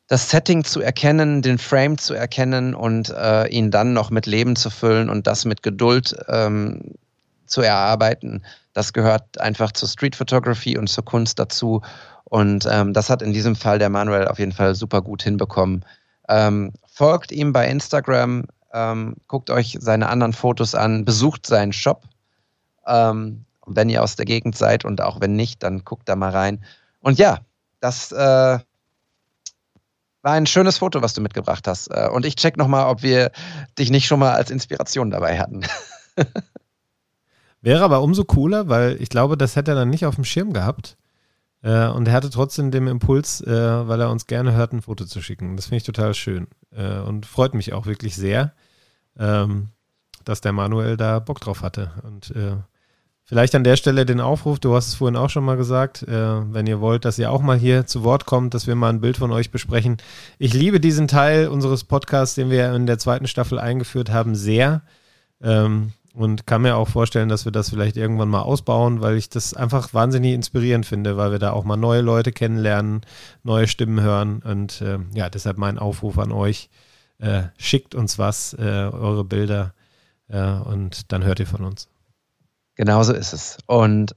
[0.07, 4.57] das Setting zu erkennen, den Frame zu erkennen und äh, ihn dann noch mit Leben
[4.57, 6.95] zu füllen und das mit Geduld ähm,
[7.45, 8.43] zu erarbeiten.
[8.73, 11.83] Das gehört einfach zur Street Photography und zur Kunst dazu.
[12.25, 15.85] Und ähm, das hat in diesem Fall der Manuel auf jeden Fall super gut hinbekommen.
[16.29, 22.05] Ähm, folgt ihm bei Instagram, ähm, guckt euch seine anderen Fotos an, besucht seinen Shop.
[22.87, 26.31] Ähm, wenn ihr aus der Gegend seid und auch wenn nicht, dann guckt da mal
[26.31, 26.65] rein.
[27.01, 27.39] Und ja,
[27.81, 28.59] das äh,
[30.25, 31.89] war ein schönes Foto, was du mitgebracht hast.
[31.89, 33.31] Äh, und ich check nochmal, ob wir
[33.79, 35.63] dich nicht schon mal als Inspiration dabei hatten.
[37.61, 40.53] Wäre aber umso cooler, weil ich glaube, das hätte er dann nicht auf dem Schirm
[40.53, 40.97] gehabt.
[41.65, 45.07] Äh, und er hatte trotzdem den Impuls, äh, weil er uns gerne hört, ein Foto
[45.07, 45.57] zu schicken.
[45.57, 48.53] Das finde ich total schön äh, und freut mich auch wirklich sehr,
[49.19, 49.69] ähm,
[50.25, 51.91] dass der Manuel da Bock drauf hatte.
[52.03, 52.57] Und äh,
[53.25, 56.53] vielleicht an der Stelle den Aufruf, du hast es vorhin auch schon mal gesagt, äh,
[56.53, 59.01] wenn ihr wollt, dass ihr auch mal hier zu Wort kommt, dass wir mal ein
[59.01, 59.97] Bild von euch besprechen.
[60.39, 64.83] Ich liebe diesen Teil unseres Podcasts, den wir in der zweiten Staffel eingeführt haben, sehr.
[65.43, 69.29] Ähm, und kann mir auch vorstellen, dass wir das vielleicht irgendwann mal ausbauen, weil ich
[69.29, 73.03] das einfach wahnsinnig inspirierend finde, weil wir da auch mal neue Leute kennenlernen,
[73.43, 76.71] neue Stimmen hören und äh, ja, deshalb mein Aufruf an euch,
[77.19, 79.75] äh, schickt uns was, äh, eure Bilder
[80.29, 81.89] äh, und dann hört ihr von uns.
[82.77, 83.59] Genauso ist es.
[83.67, 84.15] Und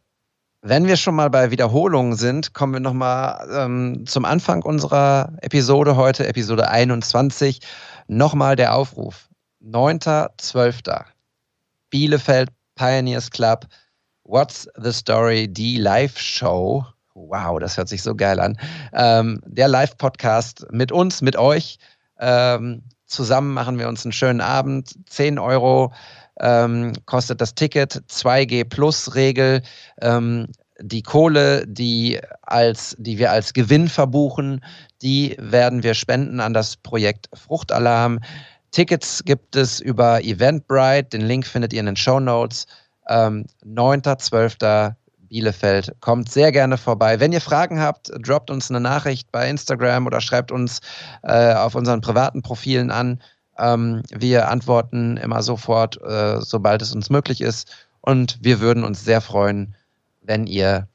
[0.61, 5.95] wenn wir schon mal bei Wiederholungen sind, kommen wir nochmal ähm, zum Anfang unserer Episode
[5.95, 7.59] heute, Episode 21.
[8.07, 9.29] Nochmal der Aufruf.
[9.63, 11.16] 9.12.
[11.89, 13.65] Bielefeld Pioneers Club,
[14.23, 16.85] What's the Story, die Live-Show.
[17.13, 18.57] Wow, das hört sich so geil an.
[18.93, 21.79] Ähm, der Live-Podcast mit uns, mit euch.
[22.19, 24.95] Ähm, zusammen machen wir uns einen schönen Abend.
[25.09, 25.93] 10 Euro
[26.39, 29.61] ähm, kostet das Ticket, 2G Plus Regel.
[30.01, 30.47] Ähm,
[30.79, 34.63] die Kohle, die, als, die wir als Gewinn verbuchen,
[35.01, 38.19] die werden wir spenden an das Projekt Fruchtalarm.
[38.77, 41.09] Tickets gibt es über Eventbrite.
[41.17, 42.67] Den Link findet ihr in den Show Notes.
[43.09, 44.93] Ähm, 9.12.
[45.17, 45.95] Bielefeld.
[45.99, 47.19] Kommt sehr gerne vorbei.
[47.19, 50.81] Wenn ihr Fragen habt, droppt uns eine Nachricht bei Instagram oder schreibt uns
[51.23, 53.19] äh, auf unseren privaten Profilen an.
[53.57, 57.71] Ähm, wir antworten immer sofort, äh, sobald es uns möglich ist.
[58.01, 59.73] Und wir würden uns sehr freuen,
[60.21, 60.87] wenn ihr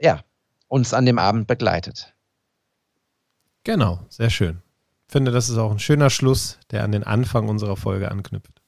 [0.00, 0.22] ja,
[0.66, 2.12] uns an dem Abend begleitet.
[3.62, 4.60] Genau, sehr schön
[5.08, 8.60] finde, das ist auch ein schöner Schluss, der an den Anfang unserer Folge anknüpft.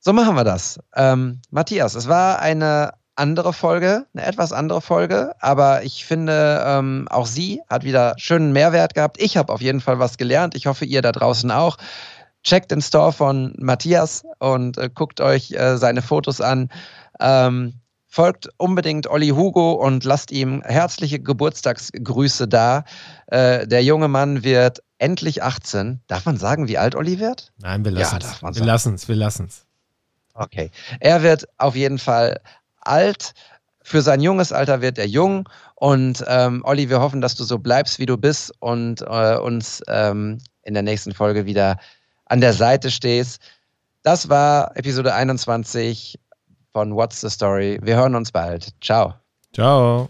[0.00, 0.80] So machen wir das.
[0.96, 7.06] Ähm, Matthias, es war eine andere Folge, eine etwas andere Folge, aber ich finde, ähm,
[7.10, 9.20] auch sie hat wieder schönen Mehrwert gehabt.
[9.20, 10.56] Ich habe auf jeden Fall was gelernt.
[10.56, 11.76] Ich hoffe, ihr da draußen auch.
[12.42, 16.70] Checkt den Store von Matthias und äh, guckt euch äh, seine Fotos an.
[17.20, 17.74] Ähm,
[18.12, 22.84] folgt unbedingt Olli Hugo und lasst ihm herzliche Geburtstagsgrüße da.
[23.28, 26.02] Äh, der junge Mann wird endlich 18.
[26.08, 27.52] Darf man sagen, wie alt Olli wird?
[27.56, 28.42] Nein, wir lassen es.
[28.42, 29.64] Wir lassen es, wir lassen es.
[30.34, 30.70] Okay.
[31.00, 32.38] Er wird auf jeden Fall
[32.82, 33.32] alt.
[33.82, 35.48] Für sein junges Alter wird er jung.
[35.76, 39.82] Und ähm, Olli, wir hoffen, dass du so bleibst, wie du bist und äh, uns
[39.88, 41.78] ähm, in der nächsten Folge wieder
[42.26, 43.40] an der Seite stehst.
[44.02, 46.18] Das war Episode 21
[46.72, 47.78] von What's the Story.
[47.82, 48.72] Wir hören uns bald.
[48.80, 49.14] Ciao.
[49.52, 50.08] Ciao.